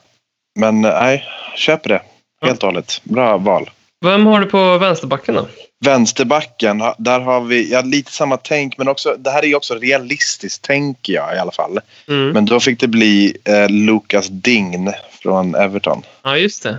[0.59, 1.25] men nej,
[1.57, 2.03] köper det.
[2.43, 3.01] Helt och hållet.
[3.05, 3.71] Bra val.
[4.05, 5.49] Vem har du på vänsterbacken då?
[5.85, 10.65] Vänsterbacken, där har vi ja, lite samma tänk men också, det här är också realistiskt
[10.65, 11.81] tänker jag i alla fall.
[12.09, 12.31] Mm.
[12.31, 14.93] Men då fick det bli eh, Lukas Dign
[15.23, 16.03] från Everton.
[16.23, 16.79] Ja, just det.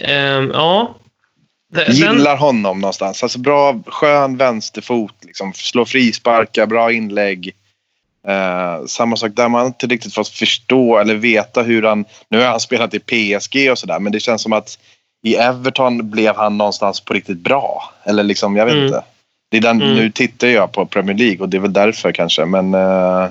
[0.00, 0.94] Ehm, ja.
[1.74, 3.22] De- Den, Gillar honom någonstans.
[3.22, 5.14] Alltså bra, skön vänsterfot.
[5.24, 7.52] Liksom, slå frisparkar, bra inlägg.
[8.30, 12.04] Eh, samma sak där man inte riktigt fått förstå eller veta hur han...
[12.28, 14.78] Nu har han spelat i PSG och sådär men det känns som att
[15.22, 17.94] i Everton blev han någonstans på riktigt bra.
[18.04, 18.86] Eller liksom, jag vet Mm.
[18.86, 19.02] inte.
[19.50, 19.94] Det är den, Mm.
[19.94, 22.44] Nu tittar jag på Premier League och det är väl därför kanske.
[22.44, 23.28] Men eh,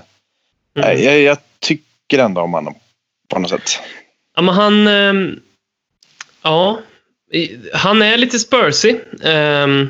[0.77, 1.03] mm.
[1.03, 2.75] jag, jag tycker ändå om honom
[3.27, 3.79] på något sätt.
[4.35, 4.87] Ja, men han...
[4.87, 5.39] ehm,
[6.43, 6.79] ja.
[7.73, 8.95] Han är lite spursy.
[9.23, 9.89] Um,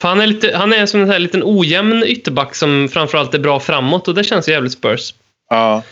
[0.00, 3.38] för han är, lite, han är som en här liten ojämn ytterback som framförallt är
[3.38, 5.14] bra framåt och det känns jävligt spurs.
[5.50, 5.82] Ja.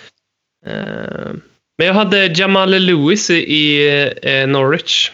[0.67, 1.41] Ehm,
[1.79, 3.87] men jag hade Jamal Lewis i,
[4.23, 5.11] eh, Norwich.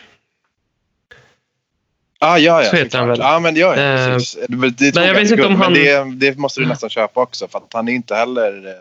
[2.23, 2.71] Ah, ja, ja.
[2.71, 3.19] Så heter han väl.
[3.19, 4.39] Ja, men ja, Eh, precis.
[4.49, 7.21] Det, det tog jag vet inte om han- Men det, det måste du nästan köpa
[7.21, 8.73] också för att han är inte heller eh,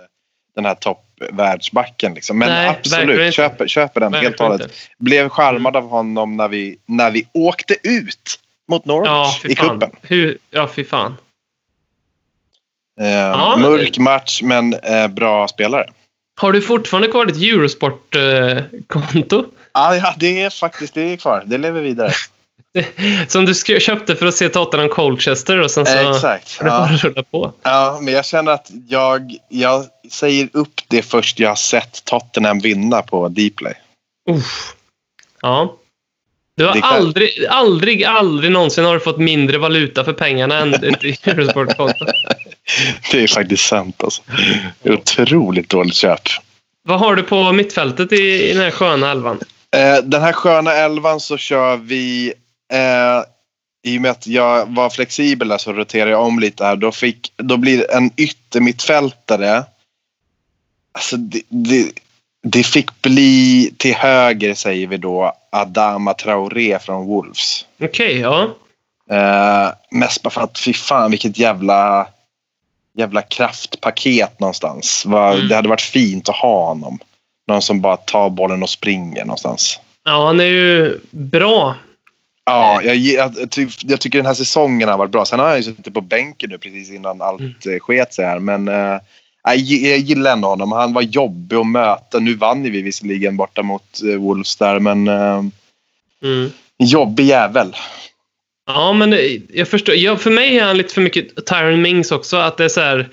[0.55, 2.14] den här toppvärldsbacken.
[2.14, 2.39] Liksom.
[2.39, 4.72] Men Nej, absolut, köper, köper den helt och hållet.
[4.97, 8.39] Blev charmad av honom när vi, när vi åkte ut
[8.70, 9.91] mot Ja, Norwich fy i cupen.
[10.51, 11.17] Ja, fy fan.
[13.01, 15.89] Eh, Ja, men- mörk match, men eh, bra spelare.
[16.41, 19.45] Har du fortfarande kvar ditt Eurosport-konto?
[19.72, 21.43] Ah, ja, det är faktiskt det är kvar.
[21.45, 22.11] Det lever vidare.
[23.28, 26.57] som du köpte för att se Tottenham Colchester och sen så Eh, exakt.
[26.57, 26.97] har det bara Ja.
[26.97, 27.53] rullat på.
[27.63, 32.59] ja, men jag känner att jag, jag säger upp det först jag har sett Tottenham
[32.59, 33.74] vinna på Dplay.
[34.30, 34.76] Uff.
[35.41, 35.76] Ja.
[36.60, 41.03] Du har aldrig, aldrig, aldrig någonsin har du fått mindre valuta för pengarna än ett
[41.03, 42.05] Eurosport-konto.
[43.12, 44.03] Det är faktiskt sant.
[44.03, 44.22] Alltså.
[44.84, 46.22] Otroligt dåligt köp.
[46.84, 49.39] Vad har du på mittfältet i, i den här sköna elvan?
[49.76, 52.34] Eh, den här sköna elvan så kör vi...
[52.74, 53.24] Eh,
[53.84, 56.76] I och med att jag var flexibel där så roterar jag om lite här.
[56.76, 59.64] Då, fick, då blir en yttermittfältare.
[60.91, 61.91] Alltså det, det,
[62.44, 67.66] det fick bli till höger säger vi då Adama Traoré från Wolves.
[67.82, 68.56] Okej, ja.
[69.12, 72.08] Eh, mest bara för att fy fan vilket jävla
[72.98, 75.06] jävla kraftpaket någonstans.
[75.06, 75.48] Mm.
[75.48, 77.00] Det hade varit fint att ha honom.
[77.48, 79.80] Någon som bara tar bollen och springer någonstans.
[80.04, 81.76] Ja, han är ju bra.
[82.46, 83.34] Ja, jag, jag,
[83.84, 85.26] jag tycker den här säsongen har varit bra.
[85.26, 87.80] Sen har han ju suttit på bänken nu precis innan allt mm.
[87.80, 88.40] sket sig här.
[88.40, 89.00] Men eh,
[89.44, 90.72] jag, gi- jag gillar ändå honom.
[90.72, 92.20] Han var jobbig att möta.
[92.20, 95.44] Nu vann vi visserligen borta mot eh, Wolves där, men eh,
[96.24, 96.52] Mm.
[96.78, 97.76] jobbig jävel.
[98.68, 99.96] Ja, men det- jag förstår.
[99.96, 102.38] Ja, för mig är han lite för mycket Tyron Mings också.
[102.38, 103.10] Att det är så här,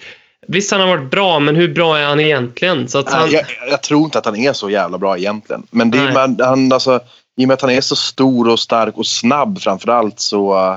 [0.49, 2.89] visst, han har varit bra, men hur bra är han egentligen?
[2.89, 5.63] Så att han, jag, jag tror inte att han är så jävla bra egentligen.
[5.71, 7.01] Men det är, man, han, alltså,
[7.37, 10.77] i och med att han är så stor och stark och snabb framför allt så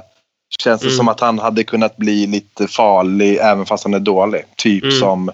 [0.60, 0.98] känns det Mm.
[0.98, 4.44] som att han hade kunnat bli lite farlig även fast han är dålig.
[4.58, 4.96] Typ Mm.
[5.00, 5.32] som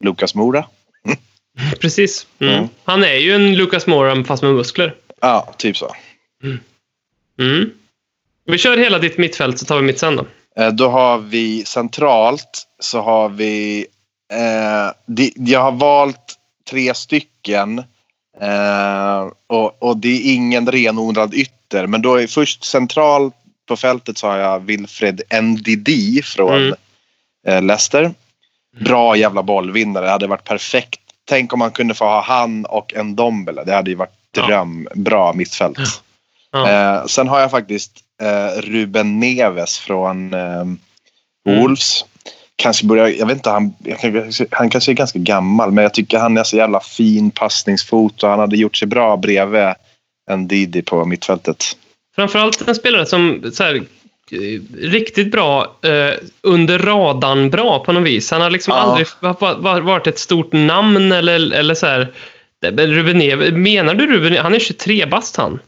[0.00, 0.64] Lukas Mora.
[1.80, 2.26] Precis.
[2.38, 2.54] Mm.
[2.54, 2.68] Mm.
[2.84, 4.94] Han är ju en Lucas Moura fast med muskler.
[5.20, 5.94] Ja, typ så.
[7.38, 7.70] Mm.
[8.44, 10.26] Vi kör hela ditt mittfält så tar vi mitt sen då.
[10.62, 13.86] Eh, Då har vi centralt så har vi...
[14.32, 16.34] Eh, de, jag har valt
[16.70, 17.78] tre stycken.
[18.40, 21.86] Eh, och, och det är ingen renodlad ytter.
[21.86, 23.34] Men då är först centralt
[23.66, 26.74] på fältet så har jag Wilfred Ndidi från Mm.
[27.46, 28.14] eh, Leicester.
[28.80, 30.04] Bra jävla bollvinnare.
[30.04, 31.00] Det hade varit perfekt.
[31.28, 33.64] Tänk om man kunde få ha han och en Dombele.
[33.64, 34.46] Det hade ju varit Ja.
[34.46, 34.88] dröm.
[34.94, 35.78] Bra mittfält.
[36.50, 36.68] Ja.
[36.70, 37.92] Eh, sen har jag faktiskt
[38.22, 40.64] eh, Ruben Neves från eh,
[41.48, 41.60] Mm.
[41.62, 42.04] Wolves.
[42.56, 43.74] Kanske börjar, jag vet inte, han,
[44.50, 48.30] han kanske är ganska gammal men jag tycker han är så jävla fin passningsfot och
[48.30, 49.74] han hade gjort sig bra bredvid
[50.30, 51.64] en Didi på mittfältet.
[52.16, 58.02] Framförallt en spelare som så här, eh, riktigt bra, eh, under radarn bra på något
[58.06, 58.30] vis.
[58.30, 58.80] Han har liksom Ja.
[58.80, 62.08] aldrig va- va- varit ett stort namn eller, eller så här.
[62.66, 64.36] Ruben Neves, menar du Ruben?
[64.36, 65.58] Han är 23 bast han.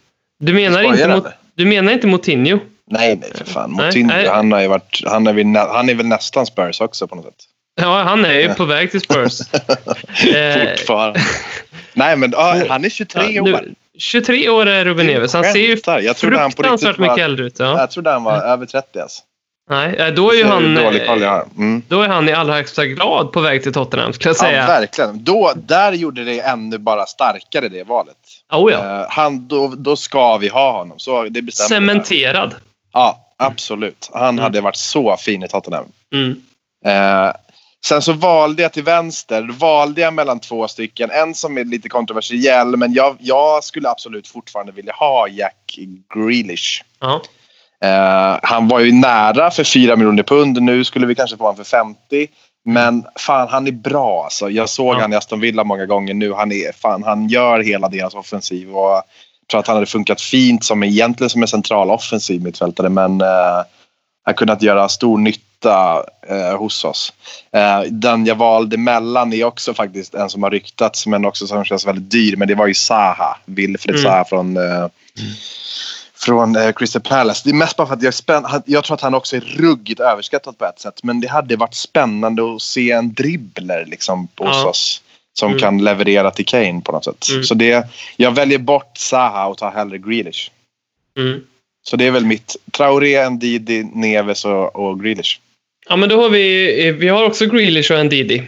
[0.40, 2.59] Du menar, inte, mot, du menar inte Moutinho?
[2.90, 3.72] Nej, nej för fan.
[3.72, 4.26] Moutinho, nej.
[4.28, 7.24] han, har ju varit, han, är väl, han är väl nästan Spurs också på något
[7.24, 7.34] sätt.
[7.80, 9.40] Ja, han är ju på väg till Spurs.
[10.34, 11.20] Eh, Fortfarande.
[11.94, 13.64] nej, men ja, han är 23 ja, år.
[13.99, 15.32] Nu- 23 år är Ruben Neves.
[15.34, 15.78] Han ser ju.
[15.86, 17.59] Jag fruktansvärt var- mycket äldre ut.
[17.59, 17.78] Ja.
[17.80, 19.22] Jag trodde han var över 30 alltså.
[19.70, 20.74] Nej, då är ju han...
[21.20, 21.44] Jag.
[21.57, 21.82] Mm.
[21.88, 24.66] Då är han i allra högsta grad på väg till Tottenham, skulle jag Ja, säga.
[24.66, 25.24] verkligen.
[25.24, 28.16] Då, där gjorde det ännu bara starkare det valet.
[28.53, 29.01] oh, ja.
[29.01, 30.99] Eh, han, då, då ska vi ha honom.
[30.99, 31.82] Så det bestämde jag.
[31.82, 32.55] Cementerad.
[32.92, 34.11] Ja, absolut.
[34.12, 35.84] Han hade varit så fin i Tottenham.
[36.14, 36.36] Mm.
[36.86, 37.32] Eh,
[37.85, 39.43] sen så valde jag till vänster.
[39.43, 41.11] Då valde jag mellan två stycken.
[41.11, 45.79] En som är lite kontroversiell, men jag, jag skulle absolut fortfarande vilja ha Jack
[46.14, 46.85] Grealish.
[47.01, 47.22] Ja.
[47.85, 50.62] Eh, han var ju nära för 4 miljoner pund.
[50.62, 52.26] Nu skulle vi kanske få honom för 50.
[52.64, 54.51] Men fan, han är bra alltså.
[54.51, 55.01] Jag såg Ja.
[55.01, 56.33] han i Aston Villa många gånger nu.
[56.33, 58.76] Han, är, fan, han gör hela deras offensiv.
[58.76, 59.03] Och jag
[59.51, 62.89] tror att han hade funkat fint som egentligen som en central offensiv mittfältare.
[62.89, 63.61] Men eh,
[64.29, 67.12] har kunnat göra stor nytta eh, hos oss.
[67.53, 71.64] Eh, den jag valde mellan är också faktiskt en som har ryktats men också som
[71.64, 72.37] känns väldigt dyr.
[72.37, 73.39] Men det var ju Zaha.
[73.45, 74.05] Wilfred Mm.
[74.05, 74.87] Zaha från eh,
[76.14, 77.41] från eh, Crystal Palace.
[77.45, 79.41] Det är mest bara för att jag, är spänn- jag tror att han också är
[79.41, 81.01] ruggigt överskattad på ett sätt.
[81.03, 84.66] Men det hade varit spännande att se en dribbler liksom, hos Ja.
[84.68, 85.03] oss.
[85.39, 85.61] Som Mm.
[85.61, 87.29] kan leverera till Kane på något sätt.
[87.31, 87.45] Mm.
[87.45, 90.51] Så det, jag väljer bort Zaha och tar hellre Grealish.
[91.18, 91.41] Mm.
[91.83, 92.57] Så det är väl mitt.
[92.72, 95.41] Traoré, Ndidi, Neves och, och Grealish.
[95.89, 98.43] Ja, men då har vi, vi har också Grealish och Ndidi.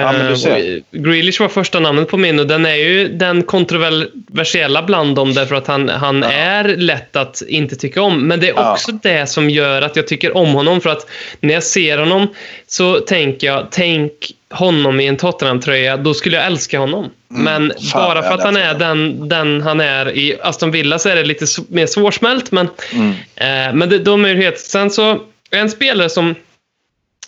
[0.00, 3.42] Ja, men Eh, och Grealish var första namnet på min och den är ju den
[3.42, 6.32] kontroversiella bland dem därför att han, han Ja.
[6.32, 8.26] är lätt att inte tycka om.
[8.28, 8.72] Men det är Ja.
[8.72, 11.06] också det som gör att jag tycker om honom för att
[11.40, 12.26] när jag ser honom
[12.66, 14.12] så tänker jag, tänk
[14.50, 17.10] honom i en Tottenham-tröja, då skulle jag älska honom.
[17.28, 17.76] Men Mm.
[17.92, 21.16] Fan, bara för att han är den, den han är i Aston Villa så är
[21.16, 22.52] det lite mer svårsmält.
[22.52, 23.10] Men Mm.
[23.36, 24.58] Eh, men det, de är ju helt...
[24.58, 25.20] Sen så,
[25.50, 26.34] en spelare som,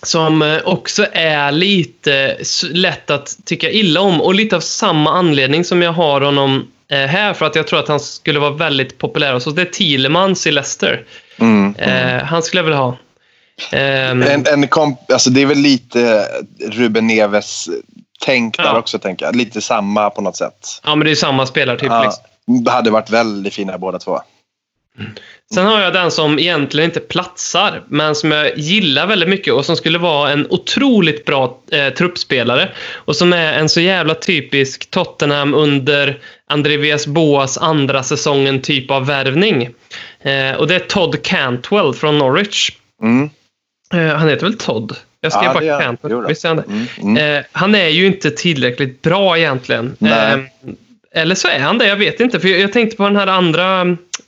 [0.02, 2.36] som eh, också är lite
[2.70, 6.98] lätt att tycka illa om och lite av samma anledning som jag har honom eh,
[6.98, 9.54] här för att jag tror att han skulle vara väldigt populär hos oss.
[9.54, 11.04] Det är Thielemans i Leicester.
[11.38, 11.74] Mm.
[11.78, 12.96] Eh, han skulle jag vilja ha.
[13.72, 16.26] Ehm, En, en komp- alltså det är väl lite
[16.70, 17.68] Ruben Neves
[18.20, 18.78] tänk där Ja.
[18.78, 19.36] också, tänker jag.
[19.36, 20.80] Lite samma på något sätt.
[20.84, 21.88] ja, men det är samma spelartyp.
[21.90, 22.02] Ja.
[22.04, 22.64] Liksom.
[22.64, 24.20] Det hade varit väldigt fina båda två.
[25.54, 29.64] Sen har jag den som egentligen inte platsar, men som jag gillar väldigt mycket och
[29.64, 32.68] som skulle vara en otroligt bra eh, truppspelare.
[32.94, 36.18] Och som är en så jävla typisk Tottenham under
[36.50, 39.62] Andreas Boas andra säsongen typ av värvning.
[40.20, 42.70] Eh, och det är Todd Cantwell från Norwich.
[43.02, 43.30] Mm.
[43.94, 44.96] Eh, han heter väl Todd?
[45.20, 45.80] Jag skrev Ja, bara.
[45.80, 46.26] Cantwell.
[46.28, 46.64] Visst är han det?
[46.68, 46.86] Mm.
[47.02, 47.36] Mm.
[47.36, 49.96] Eh, han är ju inte tillräckligt bra egentligen.
[49.98, 50.52] Nej.
[51.16, 52.40] Eh, eller så är han det, jag vet inte.
[52.40, 53.80] För jag, jag tänkte på den här andra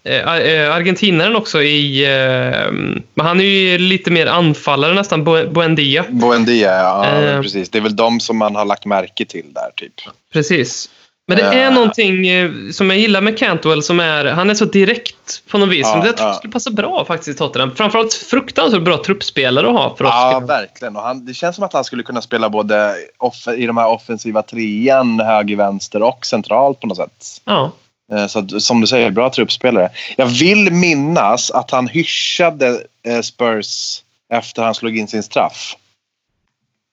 [0.05, 2.05] eh, eh, argentinaren också i...
[2.05, 2.73] Eh,
[3.15, 6.05] men han är ju lite mer anfallare nästan, Buendia.
[6.09, 7.07] Buendia, ja.
[7.07, 7.43] Eh.
[7.43, 7.71] precis.
[7.71, 9.95] Det är väl de som man har lagt märke till där, typ.
[10.33, 10.91] Precis.
[11.29, 11.75] Men det är Eh.
[11.75, 14.25] någonting eh, som jag gillar med Cantwell som är...
[14.25, 15.81] Han är så direkt på något vis.
[15.87, 16.35] Ja, jag tror ja.
[16.35, 17.75] skulle passa bra faktiskt i Tottenham.
[17.75, 20.11] Framförallt fruktansvärt bra truppspelare att ha för oss.
[20.15, 20.97] Ja, verkligen.
[20.97, 23.89] Och han, det känns som att han skulle kunna spela både off- i de här
[23.89, 27.41] offensiva trean, höger, vänster och centralt på något sätt.
[27.45, 27.73] Ja.
[28.13, 29.91] Eh, Så som du säger, bra truppspelare.
[30.17, 32.79] Jag vill minnas att han hyschade
[33.23, 34.03] Spurs
[34.33, 35.77] efter han slog in sin straff.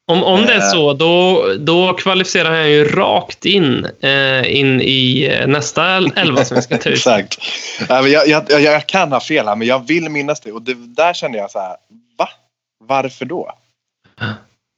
[0.08, 0.70] Om, om det är Eh.
[0.72, 6.46] så, då, då kvalificerar han ju rakt in, eh, in i eh, nästa el- elva
[6.46, 6.96] som vi ska ta ut.
[6.96, 7.38] Exakt.
[7.90, 10.52] Ja, Jag, jag, jag, kan ha fel här, men jag vill minnas det.
[10.52, 11.76] Och det, där kände jag så här,
[12.18, 12.30] va?
[12.84, 13.52] Varför då?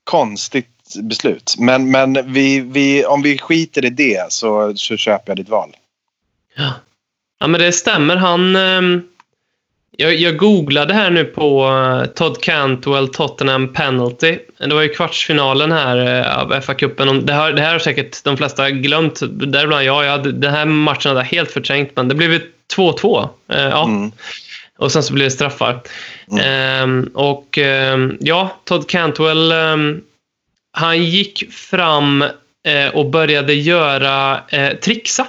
[0.03, 0.67] Konstigt
[1.01, 1.55] beslut.
[1.57, 5.75] Men, men vi, vi, om vi skiter i det så, så köper jag ditt val.
[7.39, 8.15] Ja, men det stämmer.
[8.15, 8.55] Han...
[8.55, 9.03] ehm,
[9.97, 14.37] jag, jag googlade här nu på eh, Todd Cantwell Tottenham Penalty.
[14.57, 17.21] Det var ju kvartsfinalen här eh, av FA-cupen.
[17.25, 19.19] Det, här- det här har säkert de flesta glömt.
[19.29, 20.05] Däribland jag.
[20.05, 22.41] jag hade, den här matchen hade jag helt förträngt, men det blev ju
[22.75, 23.29] 2-2.
[23.51, 23.85] Eh, ja.
[23.85, 24.11] Mm.
[24.77, 25.79] Och sen så blev det straffar.
[26.41, 30.01] Ehm, och ehm, ja, Todd Cantwell, ehm,
[30.71, 32.25] han gick fram
[32.93, 35.27] och började göra, eh, trixa.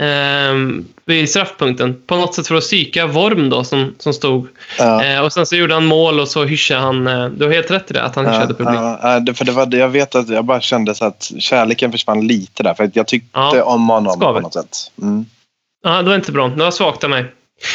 [0.00, 2.02] Ehm, vid straffpunkten.
[2.06, 4.48] På något sätt för att psyka Worm då, som, som stod.
[4.78, 5.04] Ja.
[5.04, 7.06] Eh, och sen så gjorde han mål och så hyschade han...
[7.06, 8.68] Eh, du har helt rätt i det, att han hyschade publik.
[8.80, 11.92] Ja, ja, det- för det var, jag vet att jag bara kände så att kärleken
[11.92, 12.74] försvann lite där.
[12.74, 14.76] För att jag tyckte Ja, om honom ska på något sätt.
[15.02, 15.26] Mm.
[15.84, 16.48] Ja, det var inte bra.
[16.48, 17.24] Det var svagt av mig.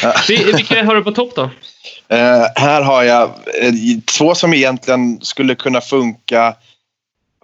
[0.02, 0.14] Ja.
[0.28, 1.50] Vi- Vilka har du på topp då?
[2.08, 3.72] Eh, här har jag eh,
[4.18, 6.54] två som egentligen skulle kunna funka.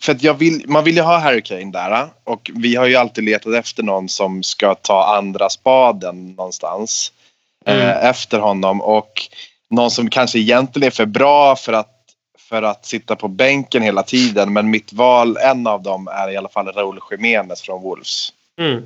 [0.03, 1.91] För att jag vill, man vill ju ha Harry Kane där.
[1.91, 7.13] eh, Och vi har ju alltid letat efter någon som ska ta andra spaden någonstans.
[7.67, 7.81] Mm.
[7.81, 8.81] Eh, efter honom.
[8.81, 9.13] Och
[9.71, 11.95] någon som kanske egentligen är för bra för att,
[12.39, 14.53] för att sitta på bänken hela tiden.
[14.53, 18.33] Men mitt val, en av dem, är i alla fall Raúl Jiménez från Wolves.
[18.61, 18.83] Mm.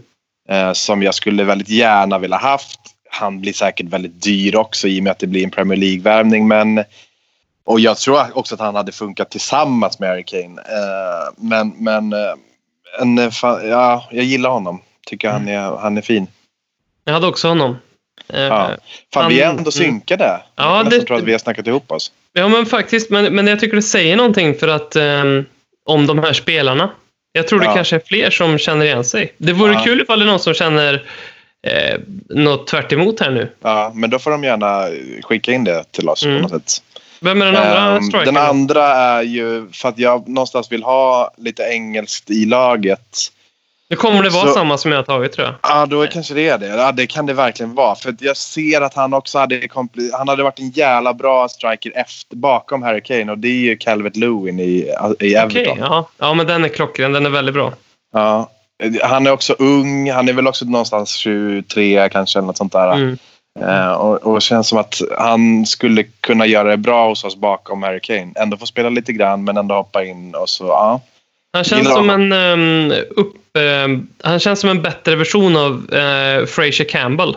[0.48, 2.80] Eh, som jag skulle väldigt gärna vilja haft.
[3.10, 6.48] Han blir säkert väldigt dyr också i och med att det blir en Premier League-värvning.
[6.48, 6.84] Men,
[7.64, 10.60] och jag tror också att han hade funkat tillsammans med Harry Kane.
[10.60, 12.32] Eh, men men eh,
[13.00, 14.82] en, eh, ja, jag gillar honom.
[15.06, 16.26] Tycker han är, han är fin.
[17.04, 17.76] Jag hade också honom.
[18.26, 18.70] Ja.
[19.14, 19.72] Fan, han- vi är ändå mm.
[19.72, 20.40] synkade.
[20.56, 22.12] Ja, jag det- tro att vi har snackat ihop oss.
[22.32, 23.10] Ja, men faktiskt.
[23.10, 25.44] Men, men jag tycker det säger någonting för att ehm,
[25.84, 26.90] om de här spelarna.
[27.32, 27.74] Jag tror det Ja.
[27.74, 29.34] kanske är fler som känner igen sig.
[29.38, 29.82] Det vore Ja.
[29.84, 31.02] kul ifall det är någon som känner
[31.66, 33.52] eh, något tvärt emot här nu.
[33.62, 34.86] Ja, men då får de gärna
[35.22, 36.36] skicka in det till oss Mm.
[36.36, 36.82] på något sätt.
[37.22, 38.34] Vem är den andra Ehm, strikern?
[38.34, 43.18] den andra är ju för att jag någonstans vill ha lite engelskt i laget.
[43.90, 45.54] Nu kommer det vara Så- samma som jag har tagit tror jag.
[45.62, 46.66] Ja, då kanske det är det.
[46.66, 47.94] Ja, det kan det verkligen vara.
[47.94, 49.68] För jag ser att han också hade,
[50.12, 53.76] han hade varit en jävla bra striker efter, bakom Harry Kane och det är ju
[53.76, 55.78] Calvert Lewin i, i Everton.
[55.78, 56.08] ja.
[56.18, 57.12] ja, men den är klockren.
[57.12, 57.72] Den är väldigt bra.
[58.12, 58.50] Ja.
[59.02, 60.10] Han är också ung.
[60.10, 62.92] Han är väl också någonstans 23 kanske eller något sånt där.
[62.92, 63.18] Mm.
[63.60, 67.82] Eh, och, och känns som att han skulle kunna göra det bra hos oss bakom
[67.82, 68.32] Harry Kane.
[68.36, 71.00] Ändå få spela lite grann men ändå hoppa in och så ja.
[71.52, 75.72] Han känns Gillar som en ehm, upp, ehm, han känns som en bättre version av
[75.72, 77.36] uh, Fraser Campbell.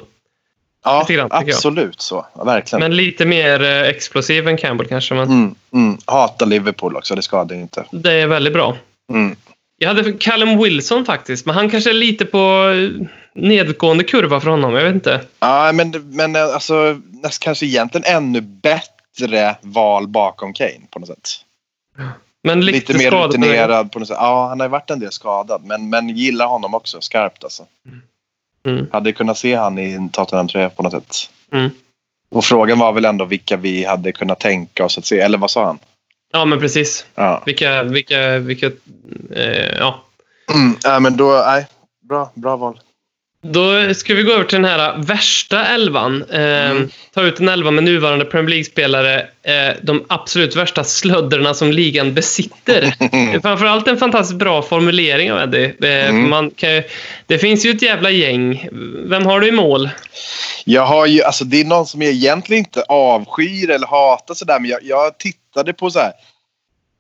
[0.84, 2.26] Ja, grann, absolut så.
[2.45, 2.80] Verkligen.
[2.80, 5.13] Men lite mer eh, explosiv än Campbell kanske.
[5.13, 5.97] Men Mm, mm.
[6.05, 7.86] Hatar Liverpool också, det skadar inte.
[7.91, 8.78] det är väldigt bra.
[9.13, 9.36] Mm.
[9.78, 14.49] Jag hade Callum Wilson faktiskt, men han kanske är lite på eh, nedgående kurva för
[14.49, 14.73] honom.
[14.73, 15.21] Jag vet inte.
[15.39, 21.29] Ja, men, men alltså näst, kanske egentligen ännu bättre val bakom Kane på något sätt.
[22.43, 24.17] Men lite, Lite mer rutinerad på något sätt.
[24.19, 27.63] Ja, han har varit en del skadad, men, men gillar honom också skarpt alltså.
[28.65, 28.88] Mm.
[28.91, 31.15] Hade kunnat se han i en Tottenham-tröja på något sätt.
[31.51, 31.69] Mm.
[32.29, 35.51] Och frågan var väl ändå vilka vi hade kunnat tänka oss att se, eller vad
[35.51, 35.79] sa han?
[36.31, 37.05] Ja, men precis.
[37.15, 38.65] Ja, Vilka, vilka, vilka...
[39.36, 40.03] Eh, ja.
[40.53, 41.67] mm, ja men då, nej.
[42.09, 42.79] Bra, bra val.
[43.52, 46.26] Då ska vi gå över till den här värsta elvan.
[46.32, 46.89] Eh, Mm.
[47.14, 49.20] Ta ut en elva med nuvarande Premier League-spelare.
[49.43, 52.93] Eh, de absolut värsta slödderna som ligan besitter.
[53.41, 55.74] Framförallt en fantastiskt bra formulering av Eddie.
[55.84, 56.30] Eh, Mm.
[56.30, 56.82] man kan,
[57.28, 58.70] det finns ju ett jävla gäng.
[59.10, 59.89] Vem har du i mål?
[60.66, 64.60] Jag har ju, alltså det är någon som jag egentligen inte avskyr eller hatar sådär,
[64.60, 66.12] men jag, jag tittade på så här.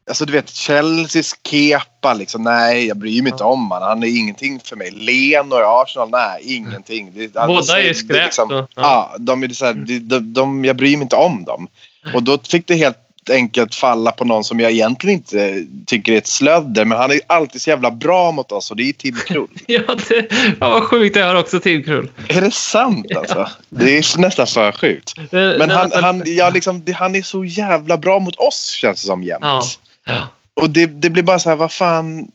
[0.07, 2.43] Alltså du vet, Chelseas Kepa liksom.
[2.43, 3.81] Nej, jag bryr mig inte om han.
[3.81, 4.91] Han är ingenting för mig.
[4.91, 6.09] Leno i Arsenal.
[6.09, 7.11] Nej, ingenting.
[7.15, 8.67] Det, Båda alltså, är ju det skräp, liksom- ja.
[8.75, 9.15] ja.
[9.19, 11.67] de är så här, de, de, de, jag bryr mig inte om dem.
[12.13, 12.97] Och då fick det helt
[13.31, 16.85] enkelt falla på någon som jag egentligen inte tycker är ett slödder.
[16.85, 19.47] Men han är alltid så jävla bra mot oss och det är Tim Krull.
[19.67, 20.27] Ja, det
[20.59, 21.15] ja, vad sjukt.
[21.15, 22.09] Jag har också Tim Krull.
[22.27, 23.49] är det sant alltså?
[23.69, 25.13] Det är nästan för sjukt.
[25.31, 29.01] Det- Men han, han, ja, liksom, det, han är så jävla bra mot oss känns
[29.01, 29.39] det som jämt.
[29.43, 29.63] Ja.
[30.05, 30.27] Ja.
[30.53, 32.27] Och det, det blir bara så här, vad fan,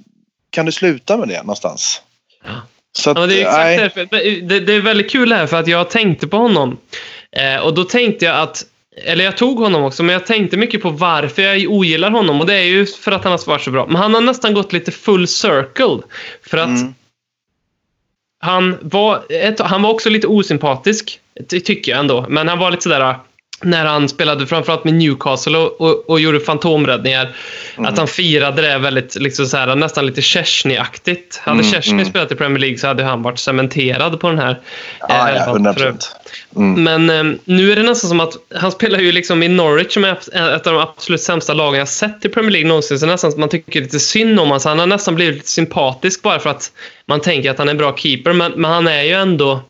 [0.51, 2.03] kan du sluta med det någonstans?
[2.45, 2.51] Ja.
[2.93, 4.43] Så att, Ja, det, är exakt därför.
[4.49, 6.77] Det, det är väldigt kul här för att jag tänkte på honom.
[7.33, 8.65] Eh, och då tänkte jag att,
[9.05, 12.41] eller jag tog honom också, men jag tänkte mycket på varför jag ogillar honom.
[12.41, 13.87] Och det är ju för att han har varit så bra.
[13.87, 15.99] Men han har nästan gått lite full circle.
[16.47, 16.95] För att Mm.
[18.41, 19.23] han, var,
[19.63, 22.27] han var också lite osympatisk, ty- tycker jag ändå.
[22.29, 23.17] Men han var lite sådär,
[23.63, 27.37] när han spelade framförallt med Newcastle och, och, och gjorde fantomräddningar.
[27.79, 27.93] Mm.
[27.93, 31.41] Att han firade det väldigt, liksom så här, nästan lite Chesney-aktigt.
[31.41, 32.07] Hade Mm, Chesney mm.
[32.11, 34.61] spelat i Premier League så hade han varit cementerad på den här.
[35.01, 36.17] Ja, eh, ja, elvan 100 för- procent.
[36.57, 36.85] Mm.
[36.85, 40.05] Men eh, nu är det nästan som att han spelar ju liksom i Norwich som
[40.05, 40.13] är
[40.57, 42.99] ett av de absolut sämsta lagen jag sett i Premier League någonsin.
[42.99, 44.61] Så nästan man tycker lite synd om honom.
[44.61, 46.73] Så han har nästan blivit lite sympatisk bara för att
[47.07, 48.33] man tänker att han är en bra keeper.
[48.33, 49.61] Men, men han är ju ändå...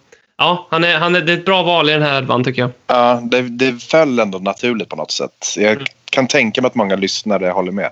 [0.41, 2.62] Ja, han är, han är, det är ett bra val i den här elvan tycker
[2.62, 2.70] jag.
[2.86, 5.55] Ja, det, det föll ändå naturligt på något sätt.
[5.57, 5.84] Jag Mm.
[6.11, 7.91] kan tänka mig att många lyssnare håller med.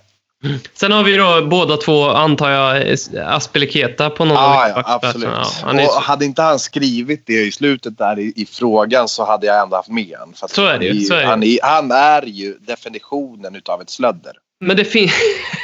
[0.74, 2.96] Sen har vi då båda två, antar jag,
[3.26, 5.28] Aspeleketa på någon Ja, av ja, absolut.
[5.62, 9.46] Ja, och hade inte han skrivit det i slutet där i, i frågan så hade
[9.46, 10.34] jag ändå haft med honom.
[10.34, 13.90] Så är det ju, han så är han, är, han är ju definitionen utav ett
[13.90, 14.32] slödder.
[14.60, 15.12] men det finns...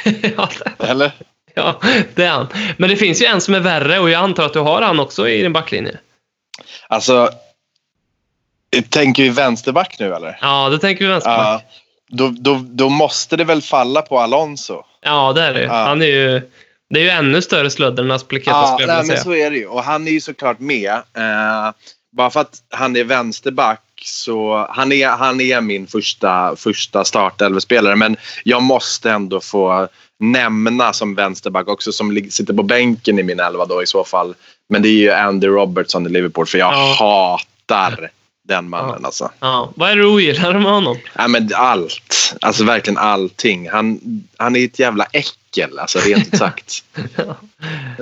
[0.79, 1.11] Eller?
[1.53, 1.79] ja,
[2.15, 2.47] det är han.
[2.77, 4.99] Men det finns ju en som är värre och jag antar att du har han
[4.99, 5.97] också i din backlinje.
[6.87, 7.29] Alltså,
[8.89, 10.37] tänker vi vänsterback nu eller?
[10.41, 11.63] Ja, det tänker vi vänsterback.
[11.67, 11.75] Ja.
[12.09, 14.83] Då, då, då måste det väl falla på Alonso?
[15.01, 15.63] Ja, det är det.
[15.63, 15.73] Ja.
[15.73, 16.51] Han är ju...
[16.89, 19.23] Det är ju ännu större slödder än Aspilicueta Ja, skulle jag nej, men säga.
[19.23, 19.67] så är det ju.
[19.67, 20.93] Och han är ju såklart med.
[20.93, 21.71] Eh,
[22.11, 27.95] bara för att han är vänsterback så han är, han är min första, första startelvespelare.
[27.95, 29.87] Men jag måste ändå få
[30.31, 34.35] nämna som vänsterback också som sitter på bänken i min elva då i så fall.
[34.69, 36.95] Men det är ju Andy Robertson i Liverpool för jag Ja.
[36.99, 38.09] hatar
[38.47, 39.05] den mannen Ja.
[39.05, 39.31] alltså.
[39.39, 39.71] Ja.
[39.75, 40.97] Vad är det du ogillar med honom?
[41.15, 42.35] Ja, men allt.
[42.41, 43.69] Alltså verkligen allting.
[43.69, 43.99] Han,
[44.37, 46.83] han är ett jävla äckel, alltså rent ut sagt.
[47.15, 47.35] Ja.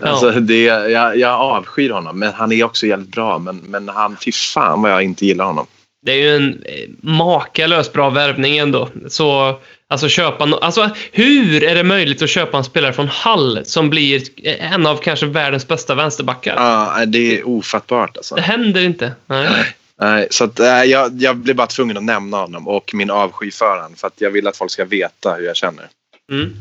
[0.02, 3.38] Alltså, det, jag, jag avskyr honom, men han är också jävligt bra.
[3.40, 5.66] Men, men han, fy fan vad jag inte gillar honom.
[6.06, 8.90] Det är ju en eh, makalös bra värvning ändå.
[9.08, 9.60] Så,
[9.94, 13.90] alltså köpa no- alltså, hur är det möjligt att köpa en spelare från Hall som
[13.90, 16.56] blir eh, en av kanske världens bästa vänsterbackar?
[16.56, 18.36] Ja, det är ofattbart alltså.
[18.36, 19.12] Det händer inte.
[19.26, 19.76] Nej.
[19.96, 23.52] Nej, så att, äh, jag, jag blir bara tvungen att nämna honom och min avsky
[23.52, 23.96] för honom.
[23.96, 25.88] För att jag vill att folk ska veta hur jag känner.
[26.32, 26.56] Mm.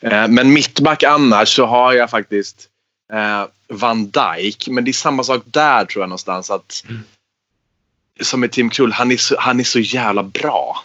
[0.00, 2.68] Eh, men mittback annars så har jag faktiskt
[3.12, 4.68] eh, Van Dijk.
[4.68, 6.50] Men det är samma sak där tror jag någonstans.
[6.50, 6.84] att
[8.20, 10.84] Som med Tim Krull, han är så, han är så jävla bra.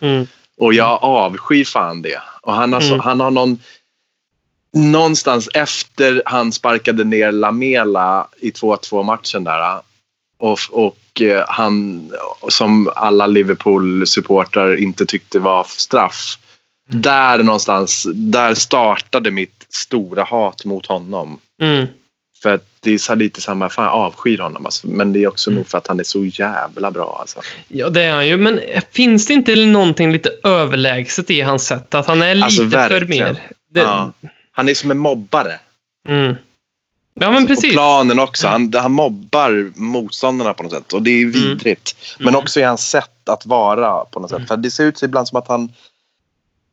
[0.00, 0.26] Mm.
[0.60, 2.22] Och jag avskyr fan det.
[2.42, 3.00] Och han har, så, Mm.
[3.00, 3.58] han har någon...
[4.72, 9.80] Någonstans efter han sparkade ner Lamela i 2-2 matchen där.
[10.38, 12.10] Och, och eh, han,
[12.48, 16.38] som alla Liverpool-supportrar inte tyckte var straff.
[16.88, 21.38] Där någonstans, där startade mitt stora hat mot honom.
[21.62, 21.86] Mm.
[22.42, 24.66] För att det är lite samma, fan jag avskyr honom.
[24.66, 24.86] Alltså.
[24.86, 27.16] Men det är också nog för att han är så jävla bra.
[27.20, 27.40] Alltså.
[27.68, 28.36] Ja, det är han ju.
[28.36, 28.60] Men
[28.92, 31.94] finns det inte någonting lite överlägset i hans sätt?
[31.94, 33.42] Att han är lite Alltså, för mer...
[33.70, 34.12] Det, Ja.
[34.52, 35.58] Han är som en mobbare.
[36.08, 36.34] mm.
[37.14, 37.72] ja men På precis.
[37.72, 38.48] planen också.
[38.48, 40.92] Han, han mobbar motståndarna på något sätt.
[40.92, 41.96] Och det är vidrigt.
[42.18, 42.38] Men Mm.
[42.40, 44.48] också i hans sätt att vara på något sätt.
[44.48, 45.72] För det ser ut ibland som att han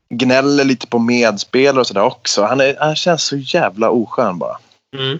[0.09, 2.43] gnäller lite på medspelare och sådär också.
[2.43, 4.57] Han, är, han känns så jävla oskön bara.
[4.97, 5.19] Mm.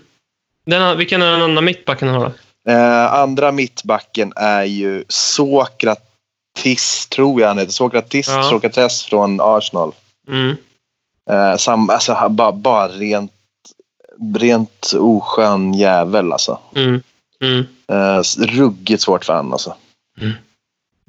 [0.67, 2.31] Den, vilken är den andra mittbacken har då?
[2.71, 7.71] Eh, andra mittbacken är ju Sokratis, tror jag han heter.
[7.71, 8.43] Sokratis, Ja.
[8.43, 9.91] Sokrates från Arsenal.
[10.27, 10.55] Mm.
[11.29, 13.31] Eh, sam, alltså, han bara, bara rent,
[14.37, 16.59] rent oskön jävel alltså.
[16.75, 17.01] Mm.
[17.43, 17.65] Mm.
[17.87, 19.75] Eh, ruggigt svårt för han alltså.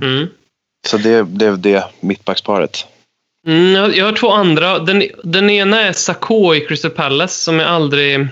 [0.03, 0.29] Mm.
[0.87, 2.87] Så det, det är det mittbacksparet.
[3.47, 4.79] Mm, jag, jag har två andra.
[4.79, 8.29] Den, den ena är Sakho i Crystal Palace som jag aldrig...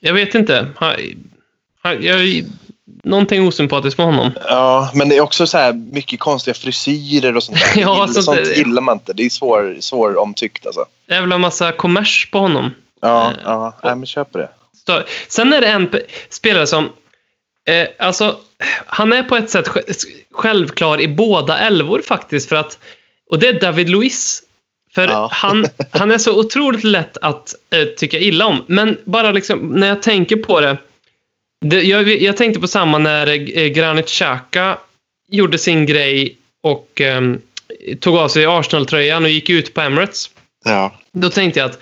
[0.00, 0.66] Jag vet inte.
[0.76, 0.94] Han,
[1.82, 2.44] han, jag,
[3.04, 4.30] någonting osympatiskt med honom.
[4.44, 7.66] Ja, men det är också så här mycket konstiga frisyrer och sånt där.
[7.82, 9.12] Ja, Gillar- sånt sånt gillar man inte.
[9.12, 10.84] Det är svår, svår omtyckt alltså.
[11.08, 12.70] Jävla massa kommers på honom.
[13.00, 13.76] Ja, Eh, ja.
[13.84, 14.48] Nej, men köper det.
[14.86, 16.84] Så, sen är det en pe- spelare som...
[17.68, 18.36] Eh, alltså,
[18.86, 22.48] han är på ett sätt sj- självklar i båda älvor faktiskt.
[22.48, 22.78] För att,
[23.30, 24.42] och det är David Luiz.
[24.94, 25.28] För Ja.
[25.32, 28.64] han, han är så otroligt lätt att eh, tycka illa om.
[28.66, 30.76] Men bara liksom, när jag tänker på det.
[31.64, 33.26] det jag, jag tänkte på samma när
[33.58, 34.78] eh, Granit Xhaka
[35.30, 37.40] gjorde sin grej och ehm,
[38.00, 40.30] tog av sig Arsenal-tröjan och gick ut på Emirates.
[40.64, 40.94] Ja.
[41.12, 41.78] Då tänkte jag att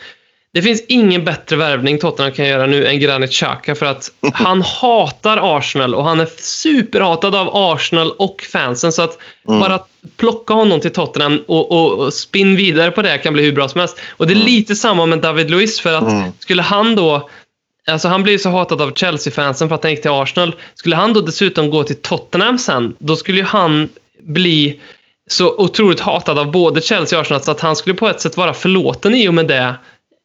[0.56, 4.62] det finns ingen bättre värvning Tottenham kan göra nu än Granit Xhaka för att han
[4.80, 8.92] hatar Arsenal och han är superhatad av Arsenal och fansen.
[8.92, 13.18] Så att bara att plocka honom till Tottenham och, och, och spinn vidare på det
[13.18, 14.00] kan bli hur bra som helst.
[14.10, 16.32] Och det är lite samma med David Luiz för att Mm.
[16.38, 17.28] skulle han då
[17.88, 20.54] Alltså han blir så hatad av Chelsea-fansen för att han gick till Arsenal.
[20.74, 23.88] Skulle han då dessutom gå till Tottenham sen, då skulle ju han
[24.22, 24.80] bli
[25.30, 28.36] så otroligt hatad av både Chelsea och Arsenal så att han skulle på ett sätt
[28.36, 29.74] vara förlåten i och med det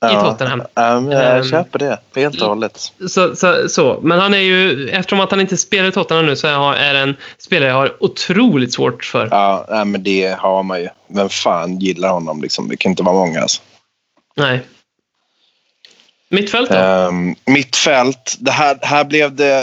[0.05, 0.63] i Tottenham.
[0.73, 1.99] Ja, jag Ehm, köper det.
[2.15, 2.91] Helt och hållet.
[3.09, 3.99] Så, så, så.
[4.03, 6.95] Men han är ju, eftersom att han inte spelar i Tottenham nu så är är
[6.95, 9.27] en spelare jag har otroligt svårt för.
[9.31, 10.89] Ja, men det har man ju.
[11.07, 12.67] Vem fan gillar honom liksom?
[12.67, 13.61] Det kan inte vara många alltså.
[14.35, 14.61] Nej.
[16.29, 16.77] Mittfält då?
[16.77, 18.35] Um, mittfält.
[18.39, 19.61] Det här, här blev det...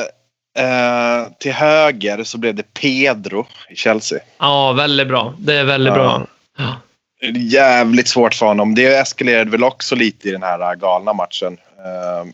[0.58, 4.18] eh, till höger så blev det Pedro i Chelsea.
[4.38, 5.34] Ja, väldigt bra.
[5.38, 5.94] Det är väldigt Ja.
[5.94, 6.26] bra.
[6.58, 6.76] Ja.
[7.34, 8.74] Jävligt svårt för honom.
[8.74, 11.56] Det eskalerade väl också lite i den här galna matchen.
[11.78, 12.32] Ehm,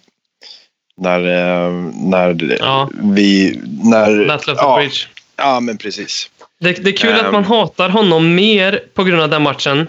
[0.96, 2.90] när eh, när Ja.
[3.02, 3.60] vi...
[3.82, 4.96] När, Battle of the ja, Bridge.
[5.36, 6.30] ja, men precis.
[6.60, 7.26] Det, det är kul Ehm.
[7.26, 9.86] att man hatar honom mer på grund av den matchen.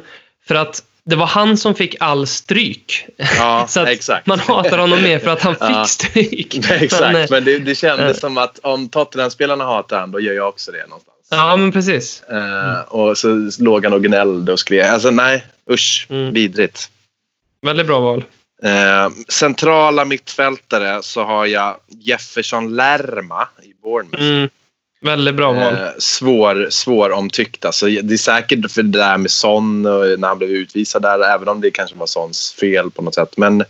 [0.48, 3.06] För att det var han som fick all stryk.
[3.38, 4.28] Ja, Så exakt.
[4.28, 5.86] man hatar honom mer för att han fick Ja.
[5.86, 6.56] stryk.
[6.72, 8.22] Exakt, Men, eh, men det, det kändes eh.
[8.22, 11.15] som att om Tottenham-spelarna hatar han, då gör jag också det någonstans.
[11.30, 12.24] Ja, men precis.
[12.24, 14.86] Eh, och så låg han och gnällde och skrek.
[14.86, 16.34] Alltså nej, usch, Mm.
[16.34, 16.90] vidrigt.
[17.62, 18.24] Väldigt bra val.
[18.64, 24.24] Eh, centrala mittfältare så har jag Jefferson Lerma i Bournemouth.
[24.24, 24.50] Mm.
[25.02, 25.74] Väldigt bra val.
[25.74, 27.66] Eh, svår, svår omtyckt.
[27.66, 31.20] Alltså, det är säkert för det där med Son och när han blev utvisad där,
[31.20, 33.38] även om det kanske var Sons fel på något sätt.
[33.38, 33.64] Men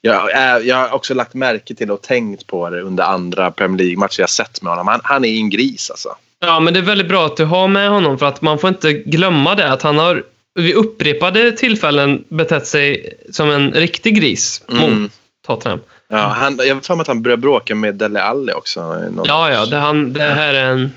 [0.00, 3.78] jag, eh, jag har också lagt märke till och tänkt på det under andra Premier
[3.78, 4.88] League-matcher jag sett med honom.
[4.88, 6.16] Han, han är en gris alltså.
[6.44, 8.68] Ja, men det är väldigt bra att du har med honom för att man får
[8.68, 10.22] inte glömma det att han har
[10.54, 15.02] vid upprepade tillfällen betett sig som en riktig gris Mm.
[15.02, 15.10] mot
[15.46, 15.80] Tottenham.
[16.08, 18.80] Ja, han, jag har för mig att han började bråka med Dele Alli också.
[19.10, 20.92] Någon- Ja, ja, det, han, det här är en...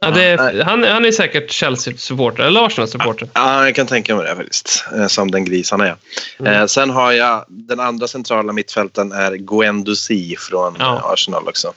[0.00, 3.28] Ja, det är, han, han är säkert Chelsea-supporter, eller Arsenal-supporter.
[3.32, 4.84] Ja, jag kan tänka mig det faktiskt.
[4.96, 5.96] Eh, Som den gris han är.
[6.40, 6.52] Mm.
[6.52, 11.10] Eh, sen har jag den andra centrala mittfälten är Guendouzi från Ja.
[11.12, 11.72] Arsenal också.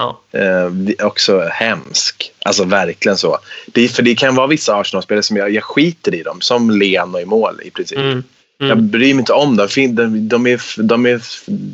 [0.00, 0.20] Ja.
[0.32, 2.32] Eh, också hemsk.
[2.44, 3.38] Alltså verkligen så.
[3.66, 6.40] Det, för det kan vara vissa Arsenal-spelare som jag, jag skiter i dem.
[6.40, 7.98] Som Leno i mål i princip.
[7.98, 8.22] Mm.
[8.58, 8.90] Jag Mm.
[8.90, 9.68] bryr mig inte om dem.
[9.74, 11.22] De, de är, de är,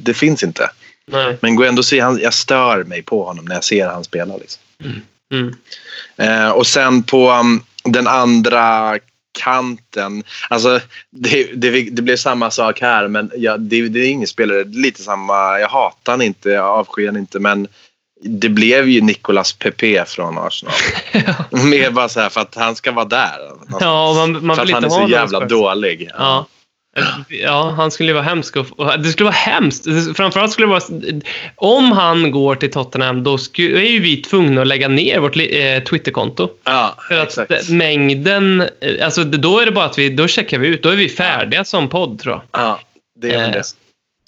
[0.04, 0.70] det finns inte.
[1.06, 1.36] Nej.
[1.40, 4.36] Men Guendouzi, han, jag stör mig på honom när jag ser han spela.
[4.36, 4.62] Liksom.
[5.32, 5.54] Mm.
[6.16, 8.98] Eh, och sen på um, den andra
[9.38, 10.24] kanten.
[10.50, 14.64] Alltså, det, det, det blev samma sak här, men ja, det, det är ingen spelare.
[14.64, 15.60] Lite samma.
[15.60, 17.68] Jag hatar han inte, jag avskyr han inte, men
[18.24, 20.74] det blev ju Nicolas Pepe från Arsenal.
[21.64, 23.38] Mer bara så här för att han ska vara där.
[23.80, 25.50] Ja, man, man för att han är så jävla Spurs.
[25.50, 26.10] dålig.
[26.18, 26.46] Ja.
[27.28, 28.54] Ja, han skulle ju vara hemsk.
[28.98, 29.84] Det skulle vara hemskt.
[30.16, 30.82] Framförallt skulle det vara...
[31.56, 35.82] Om han går till Tottenham, då är ju vi tvungna att lägga ner vårt eh,
[35.90, 36.48] Twitterkonto.
[36.64, 37.68] Ja, För att exakt.
[37.68, 38.60] mängden...
[38.60, 40.08] eh, Alltså, då är det bara att vi...
[40.08, 40.82] Då checkar vi ut.
[40.82, 42.42] Då är vi färdiga som podd, tror jag.
[42.62, 42.80] Ja,
[43.20, 43.62] det är Eh, det.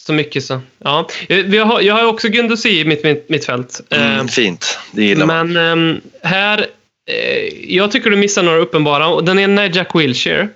[0.08, 0.60] Så mycket så.
[0.84, 1.08] Ja.
[1.28, 3.80] Vi har, jag har också Gunduzi i mitt, mitt, mittfält.
[3.90, 5.52] Eh, Mm, fint, det gillar man.
[5.52, 6.66] Men ehm, här...
[7.10, 9.20] Eh, jag tycker du missar några uppenbara.
[9.20, 10.48] Den ena är Jack Wilshere.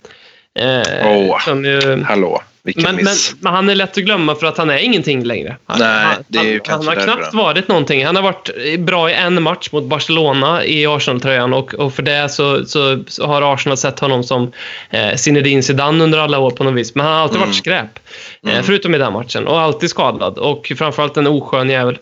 [0.59, 1.41] Eh, Åh.
[1.45, 3.07] som ju, Hallå, men, men,
[3.41, 5.57] men han är lätt att glömma för att han är ingenting längre.
[5.67, 8.07] Han, Nej, det är ju han, han har knappt varit någonting.
[8.07, 12.29] Han har varit bra i en match mot Barcelona i Arsenal-tröjan och, och för det
[12.29, 14.53] så, så, så har Arsenal sett honom som
[14.91, 16.95] eh, Zinedine Zidane under alla år på något vis.
[16.95, 17.49] Men han har alltid Mm.
[17.49, 17.99] varit skräp.
[18.47, 19.47] Eh, förutom i den matchen.
[19.47, 20.39] Och alltid skadad.
[20.39, 21.99] Och framförallt en oskön jävel.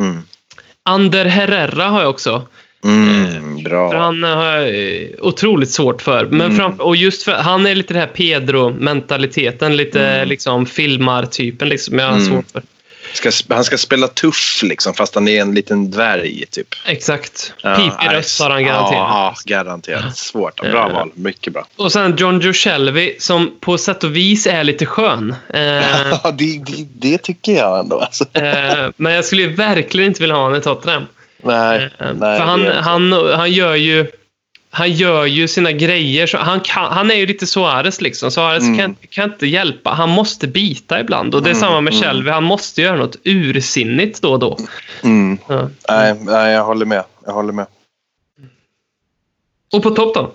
[0.00, 0.22] Mm.
[0.84, 2.42] Ander Herrera har jag också.
[2.84, 3.90] Mm, bra.
[3.90, 6.24] För han har jag eh, otroligt svårt för.
[6.24, 6.56] Men Mm.
[6.56, 9.76] fram, och just för han är lite det här Pedro-mentaliteten.
[9.76, 10.28] Lite Mm.
[10.28, 11.98] liksom filmar-typen liksom.
[11.98, 12.62] Jag har svårt för.
[13.12, 16.66] Ska, han ska spela tuff liksom, fast han är en liten dvärg typ.
[16.86, 17.52] Exakt.
[17.62, 18.92] Ja, Pipig röst har han garanterat.
[18.92, 20.16] Ja, garanterat.
[20.16, 20.60] Svårt.
[20.60, 20.94] Bra Eh.
[20.94, 21.10] val.
[21.14, 21.66] Mycket bra.
[21.76, 22.52] Och sen John Joe
[23.18, 25.34] som på sätt och vis är lite skön.
[25.54, 25.60] Eh,
[26.22, 27.98] Ja, det, det, det tycker jag ändå.
[28.00, 28.24] Alltså.
[28.32, 31.02] eh, men jag skulle ju verkligen inte vilja ha honom i Tottenham.
[31.42, 34.06] Nej, Eh, nej, för han, han, han gör ju
[34.72, 36.26] han gör ju sina grejer.
[36.26, 38.30] Så han, kan, han är ju lite Suarez liksom.
[38.30, 38.78] Suarez Mm.
[38.78, 39.90] kan, kan inte hjälpa.
[39.90, 41.34] Han måste bita ibland.
[41.34, 42.02] Och det är Mm, samma med mm.
[42.04, 42.30] Shelby.
[42.30, 44.58] Han måste göra något ursinnigt då och då.
[45.02, 45.38] Mm.
[45.48, 45.68] Ja.
[45.88, 47.04] Nej, nej, jag håller med.
[47.26, 47.66] Jag håller med.
[49.72, 50.32] Och på topp då?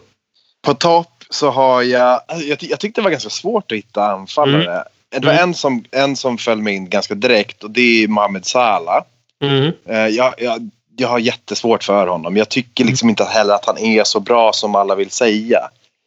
[0.61, 2.19] På topp så har jag...
[2.43, 4.83] Jag, ty- jag tyckte det var ganska svårt att hitta anfallare.
[5.09, 5.43] Det var Mm.
[5.43, 9.03] en, som, en som föll mig in ganska direkt och det är Mohamed Salah.
[9.41, 9.71] Mm.
[9.89, 12.37] Eh, jag, jag, jag har jättesvårt för honom.
[12.37, 15.59] Jag tycker liksom inte heller att han är så bra som alla vill säga.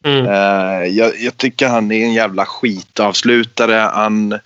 [0.05, 0.25] Mm.
[0.25, 3.91] Eh, jag, jag tycker han är en jävla skitavslutare.
[3.93, 4.39] Han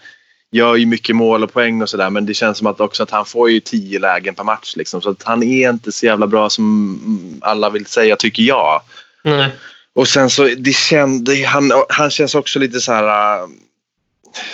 [0.51, 3.11] gör ju mycket mål och poäng och sådär men det känns som att också att
[3.11, 4.75] han får ju tio lägen per match.
[4.75, 5.01] Liksom.
[5.01, 8.81] Så att han är inte så jävla bra som alla vill säga tycker jag.
[9.23, 9.49] Nej.
[9.95, 13.47] Och sen så det kände, han, han känns också lite så här äh,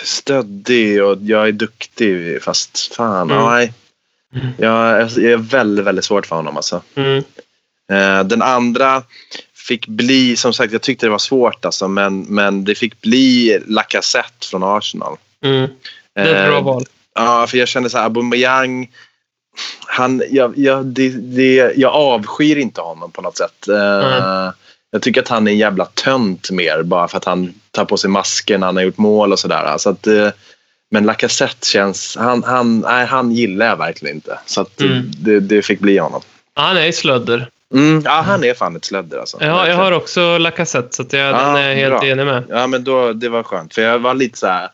[0.04, 3.44] stöddig och jag är duktig fast fan Mm.
[3.44, 3.72] nej.
[4.58, 6.82] Jag, jag är väldigt, väldigt svårt för honom alltså.
[6.94, 7.24] Mm.
[7.92, 9.02] Eh, den andra
[9.54, 13.58] fick bli, som sagt jag tyckte det var svårt alltså men, men det fick bli
[13.66, 15.16] Lacazette från Arsenal.
[15.44, 15.70] Mm.
[16.14, 16.84] Det är ett bra Eh, val.
[17.14, 18.90] Ja, för jag kände så här, Aubameyang,
[19.86, 23.68] han, jag, jag, det, det, jag avskyr inte honom på något sätt.
[23.68, 24.52] Eh,
[24.92, 27.96] Jag tycker att han är en jävla tönt mer bara för att han tar på
[27.96, 29.78] sig masken han har gjort mål och sådär.
[29.78, 30.06] Så att,
[30.90, 34.38] men Lacazette känns, han, han, nej, han gillar jag verkligen inte.
[34.46, 35.10] Så Mm.
[35.18, 36.20] det, det fick bli honom.
[36.54, 37.48] Han är slödder.
[37.74, 39.36] Mm, ja, han är fan ett slödder alltså.
[39.40, 42.04] Jag har, jag har också Lacazette, så jag, Ja, den är jag helt bra.
[42.08, 42.44] enig med.
[42.48, 43.74] Ja, men då, det var skönt.
[43.74, 44.68] För jag var lite så här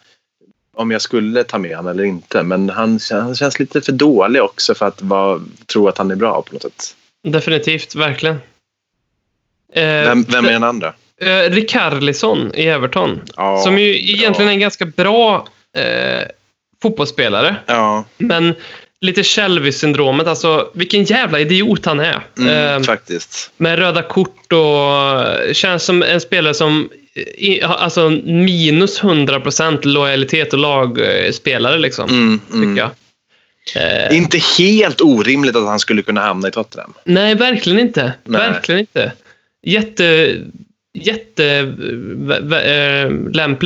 [0.76, 2.42] om jag skulle ta med honom eller inte.
[2.42, 5.40] Men han, han känns lite för dålig också för att vara,
[5.72, 6.96] tro att han är bra på något sätt.
[7.28, 8.36] Definitivt, verkligen.
[9.72, 10.94] Eh, Vem, vem är den andra?
[11.20, 13.20] eh, Rikarlison i Everton.
[13.36, 14.00] Ja, som ju bra.
[14.00, 16.22] egentligen är en ganska bra eh,
[16.82, 17.56] fotbollsspelare.
[17.66, 18.54] Ja, Men
[19.00, 20.26] lite Shelby-syndromet.
[20.26, 22.20] Alltså, vilken jävla idiot han är.
[22.38, 22.48] mm,
[22.80, 23.50] Eh, faktiskt.
[23.56, 26.90] med röda kort och känns som en spelare som
[27.38, 32.08] i, alltså minus 100% lojalitet och lagspelare liksom.
[32.10, 32.76] Mm, mm.
[32.76, 32.90] jag.
[33.76, 36.92] Eh, Inte helt orimligt att han skulle kunna hamna i Tottenham.
[37.04, 38.12] nej, verkligen inte.
[38.24, 38.40] Nej.
[38.50, 39.12] Verkligen inte.
[39.62, 40.36] Jätte,
[41.04, 42.64] jätte vä- vä-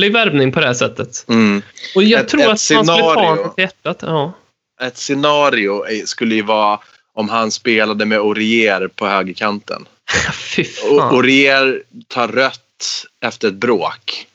[0.07, 1.25] eh, värvning på det här sättet.
[1.29, 1.61] Mm.
[1.95, 3.19] Och jag Ett- tror ett att han skulle ta scenario.
[3.29, 3.97] honom till hjärtat.
[4.01, 4.33] Ja.
[4.81, 6.79] Ett scenario skulle ju vara
[7.13, 9.85] om han spelade med Aurier på högerkanten.
[10.55, 10.99] Fy fan.
[11.15, 14.27] Aurier tar rött efter ett bråk.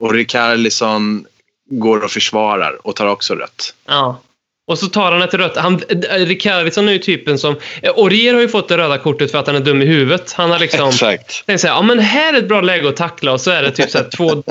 [0.00, 1.26] Och Rikardisson
[1.70, 3.74] går och försvarar och tar också rött.
[3.86, 4.20] Ja.
[4.66, 5.56] Och så tar han ett rött.
[5.56, 7.56] Han, är ju typen som...
[7.96, 10.32] Aurier har ju fått det röda kortet för att han är dum i huvudet.
[10.32, 10.88] Han har liksom...
[10.88, 11.46] Exakt.
[11.46, 13.62] tänkt så här, ja men här är ett bra läge att tackla och så är
[13.62, 14.42] det typ så här, två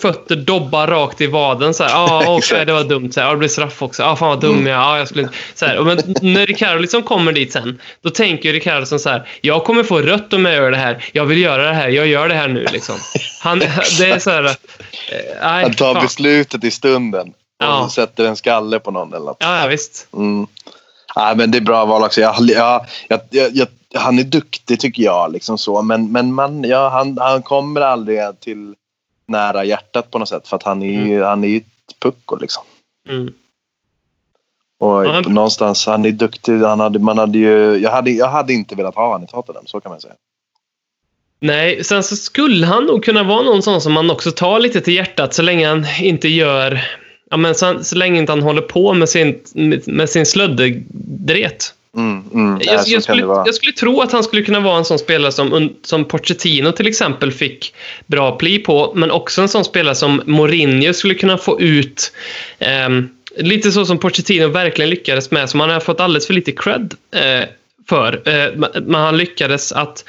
[0.00, 1.74] fötter dobbar rakt i vaden.
[1.74, 3.12] Så här, ja, okej, det var dumt.
[3.12, 4.02] Så här, det blir straff också.
[4.02, 4.78] Ja, fan vad dum jag.
[4.78, 5.34] Ja, jag skulle inte...
[5.54, 9.08] Så här, och men när Ricardo liksom kommer dit sen, då tänker ju Ricardo så
[9.08, 11.04] här, jag kommer få rött om jag gör det här.
[11.12, 11.88] Jag vill göra det här.
[11.88, 12.96] Jag gör det här nu liksom.
[13.40, 13.58] Han,
[13.98, 14.44] det är så här...
[14.44, 14.50] eh,
[15.42, 16.02] nej, Han tar fan.
[16.02, 17.32] beslutet i stunden.
[17.68, 17.88] Och Ja.
[17.88, 19.36] sätter en skalle på någon eller något.
[19.40, 20.08] Ja, ja, visst.
[20.12, 20.46] Mm.
[21.16, 22.20] Nej, men det är bra val också.
[22.20, 22.86] Jag, jag,
[23.30, 25.32] jag, han är duktig tycker jag.
[25.32, 25.82] Liksom så.
[25.82, 28.74] Men, men man, ja, han, han kommer aldrig till
[29.28, 30.48] nära hjärtat på något sätt.
[30.48, 32.62] För att han är ju, han är ju ett pucko liksom.
[33.08, 33.32] Mm.
[34.80, 36.58] Och Ja, han- någonstans, han är duktig.
[36.58, 39.66] Han hade, man hade ju, jag, hade, jag hade inte velat ha honom i Tottenham,
[39.66, 40.14] så kan man säga.
[41.40, 44.80] Nej, sen så skulle han nog kunna vara någon sån som man också tar lite
[44.80, 46.80] till hjärtat så länge han inte gör...
[47.32, 51.74] Ja, men så, så länge inte han håller på med sin, med, med sin slöddedret.
[51.96, 54.98] Mm, mm, Jag, jag, skulle, jag skulle tro att han skulle kunna vara en sån
[54.98, 57.74] spelare som, som Pochettino till exempel fick
[58.06, 62.12] bra pli på, men också en sån spelare som Mourinho skulle kunna få ut.
[62.58, 66.52] ehm, lite så som Pochettino verkligen lyckades med, som han har fått alldeles för lite
[66.52, 67.48] cred eh,
[67.88, 68.22] för.
[68.28, 70.04] Eh, men han lyckades att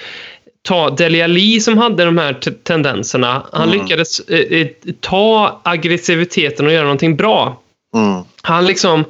[0.67, 2.33] ta Dele Alli som hade de här
[2.63, 3.43] tendenserna.
[3.51, 3.81] Han Mm.
[3.81, 4.67] lyckades eh, eh,
[4.99, 7.61] ta aggressiviteten och göra någonting bra.
[7.95, 9.03] Mm, Han liksom...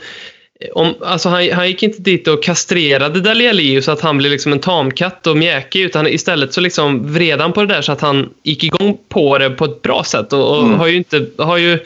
[0.73, 4.31] Om, alltså han, han gick inte dit och kastrerade Dele Alli så att han blev
[4.31, 7.91] liksom en tamkatt och mjäkig utan istället så liksom vred han på det där så
[7.91, 10.79] att han gick igång på det på ett bra sätt och, och Mm.
[10.79, 11.79] har ju inte, har ju,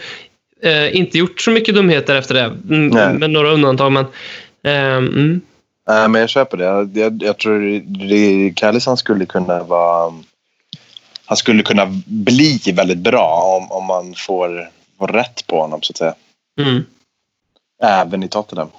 [0.63, 2.51] eh, inte gjort så mycket dumheter efter det.
[2.63, 3.13] Nej.
[3.13, 4.05] med några undantag men...
[4.63, 5.41] ehm, mm.
[5.87, 6.99] Nej, men jag köper det.
[6.99, 10.13] Jag, jag, tror Kallison skulle kunna vara...
[11.25, 15.91] Han skulle kunna bli väldigt bra om, om man får, får rätt på honom, så
[15.91, 16.15] att säga.
[16.61, 16.85] Mm.
[17.83, 18.69] Även i Tottenham.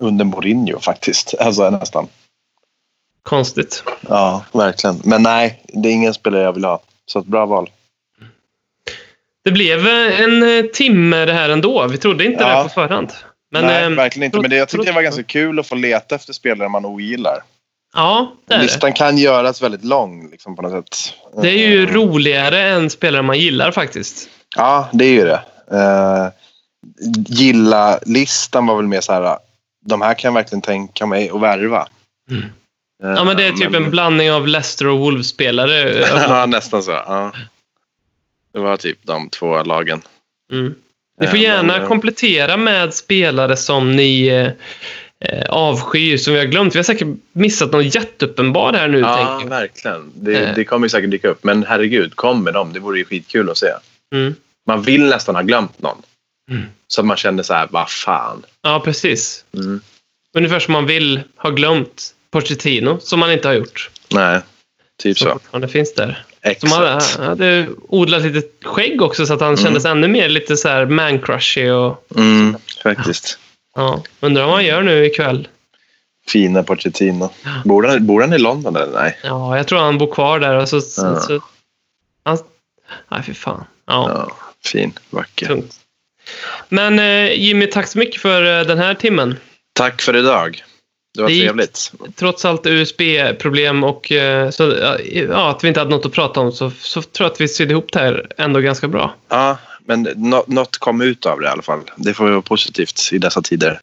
[0.00, 1.34] Under Mourinho faktiskt.
[1.40, 2.08] Alltså nästan.
[3.22, 3.84] Konstigt.
[4.08, 5.00] Ja, verkligen.
[5.04, 6.80] Men nej, det är ingen spelare jag vill ha.
[7.06, 7.70] Så ett bra val.
[9.44, 11.86] Det blev eh, en eh, timme det här ändå.
[11.86, 12.56] Vi trodde inte Ja.
[12.56, 13.12] det på förhand.
[13.52, 14.40] Men, nej, ehm, verkligen inte.
[14.40, 17.42] Men det, jag tyckte det var ganska kul att få leta efter spelare man ogillar.
[17.94, 18.64] Ja, det är det.
[18.64, 21.14] Listan kan göras väldigt lång liksom, på något sätt.
[21.42, 24.28] Det är ju Eh, roligare än spelare man gillar faktiskt.
[24.56, 25.42] Ja, det är ju det.
[25.72, 26.28] Uh,
[27.28, 29.38] Gilla-listan var väl mer så här.
[29.86, 31.86] De här kan jag verkligen tänka mig att värva.
[32.30, 32.42] Mm.
[33.02, 36.00] Eh, Ja, men det är typ en blandning av Leicester och Wolves-spelare.
[36.28, 36.90] ja, nästan så.
[36.90, 37.32] Ja.
[38.52, 40.02] Det var typ de två lagen.
[40.52, 40.74] Mm.
[41.20, 44.50] Ni får Ja, gärna men, eh, komplettera med spelare som ni eh,
[45.30, 46.74] eh, avskyr, som vi har glömt.
[46.74, 50.12] Vi har säkert missat någon jätteuppenbar här nu, Ja, verkligen.
[50.14, 50.54] Det, Eh.
[50.54, 51.44] det kommer säkert dyka upp.
[51.44, 52.72] Men herregud, kom med dem.
[52.72, 53.70] Det vore ju skitkul att se.
[54.14, 54.34] Mm.
[54.66, 56.02] Man vill nästan ha glömt någon.
[56.50, 56.64] Mm.
[56.86, 58.42] Så man känner så här, vad fan.
[58.62, 59.44] Ja, precis.
[59.54, 59.80] Mm.
[60.36, 63.90] Ungefär som man vill ha glömt Pochettino, som man inte har gjort.
[64.14, 64.40] Nej,
[65.02, 65.32] typ Som så.
[65.32, 66.24] fortfarande finns där.
[66.42, 67.18] Som Exakt.
[67.18, 71.70] hade, odlat lite skägg också, så att han kändes ännu mer lite så här man-crushy
[71.70, 72.04] och...
[72.16, 73.38] Mm, faktiskt.
[73.74, 75.48] Ja, undrar vad han gör nu ikväll.
[76.28, 77.30] Fina Pochettino.
[77.64, 78.92] Bor han, bor han i London eller?
[79.02, 79.18] Nej.
[79.22, 80.56] Ja, jag tror han bor kvar där.
[80.56, 81.20] Och så, Ja.
[81.20, 81.40] så,
[82.24, 82.38] han,
[83.08, 83.64] nej, fy fan.
[83.86, 85.46] Ja, Ja, fin, vacker.
[85.46, 85.74] tungt.
[86.68, 89.36] Men eh, Jimmy, tack så mycket för eh, den här timmen.
[89.72, 90.64] Tack för idag.
[91.14, 91.92] Det var Det gick- trevligt.
[92.16, 94.74] Trots allt USB-problem och eh, så,
[95.28, 97.48] ja, att vi inte hade något att prata om så, så tror jag att vi
[97.48, 99.14] sydde ihop det här ändå ganska bra.
[99.28, 101.80] Ja, men nå- något kom ut av det i alla fall.
[101.96, 103.80] Det får vara positivt i dessa tider.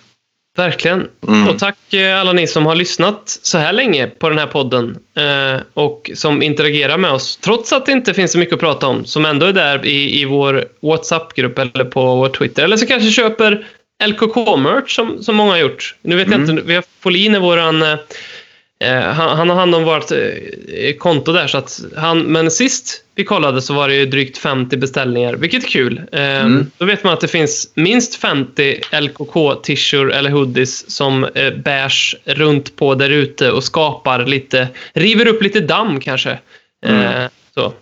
[0.58, 1.08] Verkligen.
[1.28, 1.48] Mm.
[1.48, 4.98] Och tack eh, alla ni som har lyssnat så här länge på den här podden
[5.18, 7.38] eh, och som interagerar med oss.
[7.38, 10.22] Trots att det inte finns så mycket att prata om, som ändå är där i,
[10.22, 12.64] i vår WhatsApp-grupp eller på vår Twitter.
[12.64, 13.68] Eller så kanske köper
[14.04, 15.96] LKK-merch som, som många har gjort.
[16.02, 17.82] Nu vet jag inte, vi har Folin är våran...
[17.82, 17.98] Eh,
[18.84, 23.04] eh, han, han har hand om vårt eh, konto där, så att han, men sist
[23.16, 26.02] vi kollade så var det ju drygt 50 beställningar, vilket är kul.
[26.12, 26.48] Eh,
[26.78, 32.76] Då vet man att det finns minst 50 LKK-t-shirts eller hoodies som eh, bärs runt
[32.76, 36.40] på där ute och skapar lite, river upp lite damm kanske.
[36.86, 37.74] Eh, så.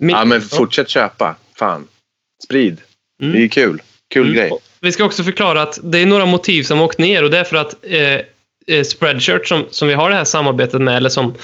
[0.00, 1.36] Min- Ja, men fortsätt köpa.
[1.58, 1.88] Fan.
[2.44, 2.76] Sprid.
[3.22, 3.32] Mm.
[3.32, 3.82] Det är kul.
[4.10, 4.36] Kul Mm.
[4.36, 4.50] grej.
[4.80, 7.38] Vi ska också förklara att det är några motiv som har åkt ner och det
[7.38, 11.08] är för att eh, eh, Spreadshirt som, som vi har det här samarbetet med, eller
[11.08, 11.34] som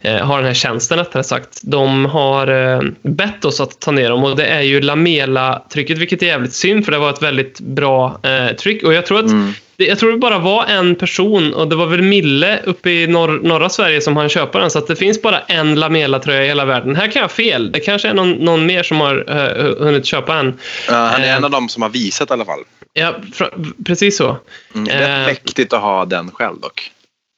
[0.00, 4.10] eh, har den här tjänsten rättare sagt, de har eh, bett oss att ta ner
[4.10, 7.60] dem och det är ju Lamela-trycket, vilket är jävligt synd för det var ett väldigt
[7.60, 9.52] bra eh, tryck och jag tror att Mm.
[9.76, 13.06] det, jag tror det bara var en person och det var väl Mille uppe i
[13.06, 16.46] norr, norra Sverige som han köpa den så att det finns bara en Lamela-tröja i
[16.46, 16.96] hela världen.
[16.96, 17.72] Här kan jag ha fel.
[17.72, 20.58] Det kanske är någon, någon mer som har eh, hunnit köpa en.
[20.88, 21.36] Ja, han är Eh.
[21.36, 22.60] en av dem som har visat i alla fall.
[22.92, 23.14] Ja,
[23.86, 24.36] precis så.
[24.74, 24.84] Mm.
[24.84, 25.26] Det är Eh.
[25.26, 26.90] mäktigt att ha den själv dock.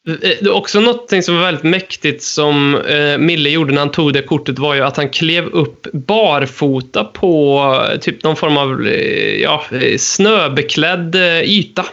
[0.08, 3.90] Eh, Det är också något som var väldigt mäktigt som eh, Mille gjorde när han
[3.90, 7.60] tog det kortet var ju att han klev upp barfota på
[7.92, 9.64] eh, typ någon form av eh, ja,
[9.98, 11.84] snöbeklädd yta.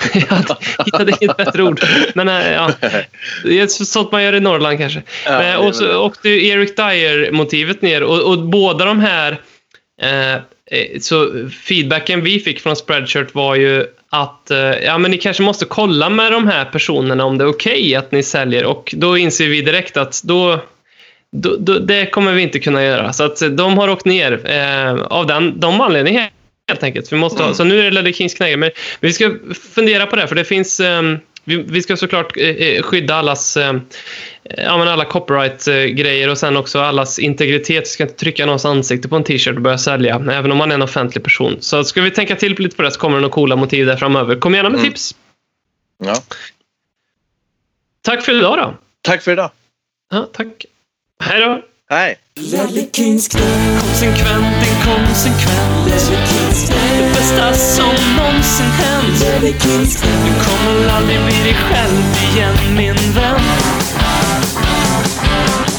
[0.14, 1.80] Jag hittade inget bättre ord.
[2.14, 2.70] Men ja,
[3.44, 5.02] det är sånt man gör i Norrland kanske.
[5.24, 9.40] Ja, och så åkte Eric Dyer-motivet ner och, och båda de här
[10.02, 10.40] eh,
[11.00, 15.64] så feedbacken vi fick från Spreadshirt var ju att eh, ja, men ni kanske måste
[15.64, 19.48] kolla med de här personerna om det är okej att ni säljer och då inser
[19.48, 20.60] vi direkt att då,
[21.32, 23.12] då, då det kommer vi inte kunna göra.
[23.12, 26.28] Så att eh, de har åkt ner eh, av den, de anledningarna
[26.68, 27.12] helt enkelt.
[27.12, 28.56] Vi måste ha, så nu är det Ledder Kings knägare.
[28.56, 28.70] Men
[29.00, 29.30] vi ska
[29.74, 30.80] fundera på det, för det finns...
[30.80, 33.58] ehm, vi, vi ska såklart eh, eh, skydda allas...
[34.56, 37.84] ja, men alla copyright-grejer och sen också allas integritet.
[37.84, 40.70] Vi ska inte trycka någons ansikte på en t-shirt och börja sälja, även om man
[40.70, 41.56] är en offentlig person.
[41.60, 43.96] Så ska vi tänka till lite på det så kommer det några coola motiv där
[43.96, 44.36] framöver.
[44.36, 44.90] Kom gärna med Mm.
[44.92, 45.14] tips.
[46.04, 46.14] Ja.
[48.02, 48.74] Tack för idag då.
[49.02, 49.50] Tack för idag.
[50.10, 50.64] Ja, tack.
[51.20, 51.62] Hej då.
[51.90, 52.16] Hej.
[53.80, 55.84] Konsekvent, inkonsekvent.
[56.98, 59.20] Det bästa som någonsin hänt.
[59.40, 59.54] Du
[60.44, 62.02] kommer aldrig bli dig själv
[62.32, 63.40] igen min vän.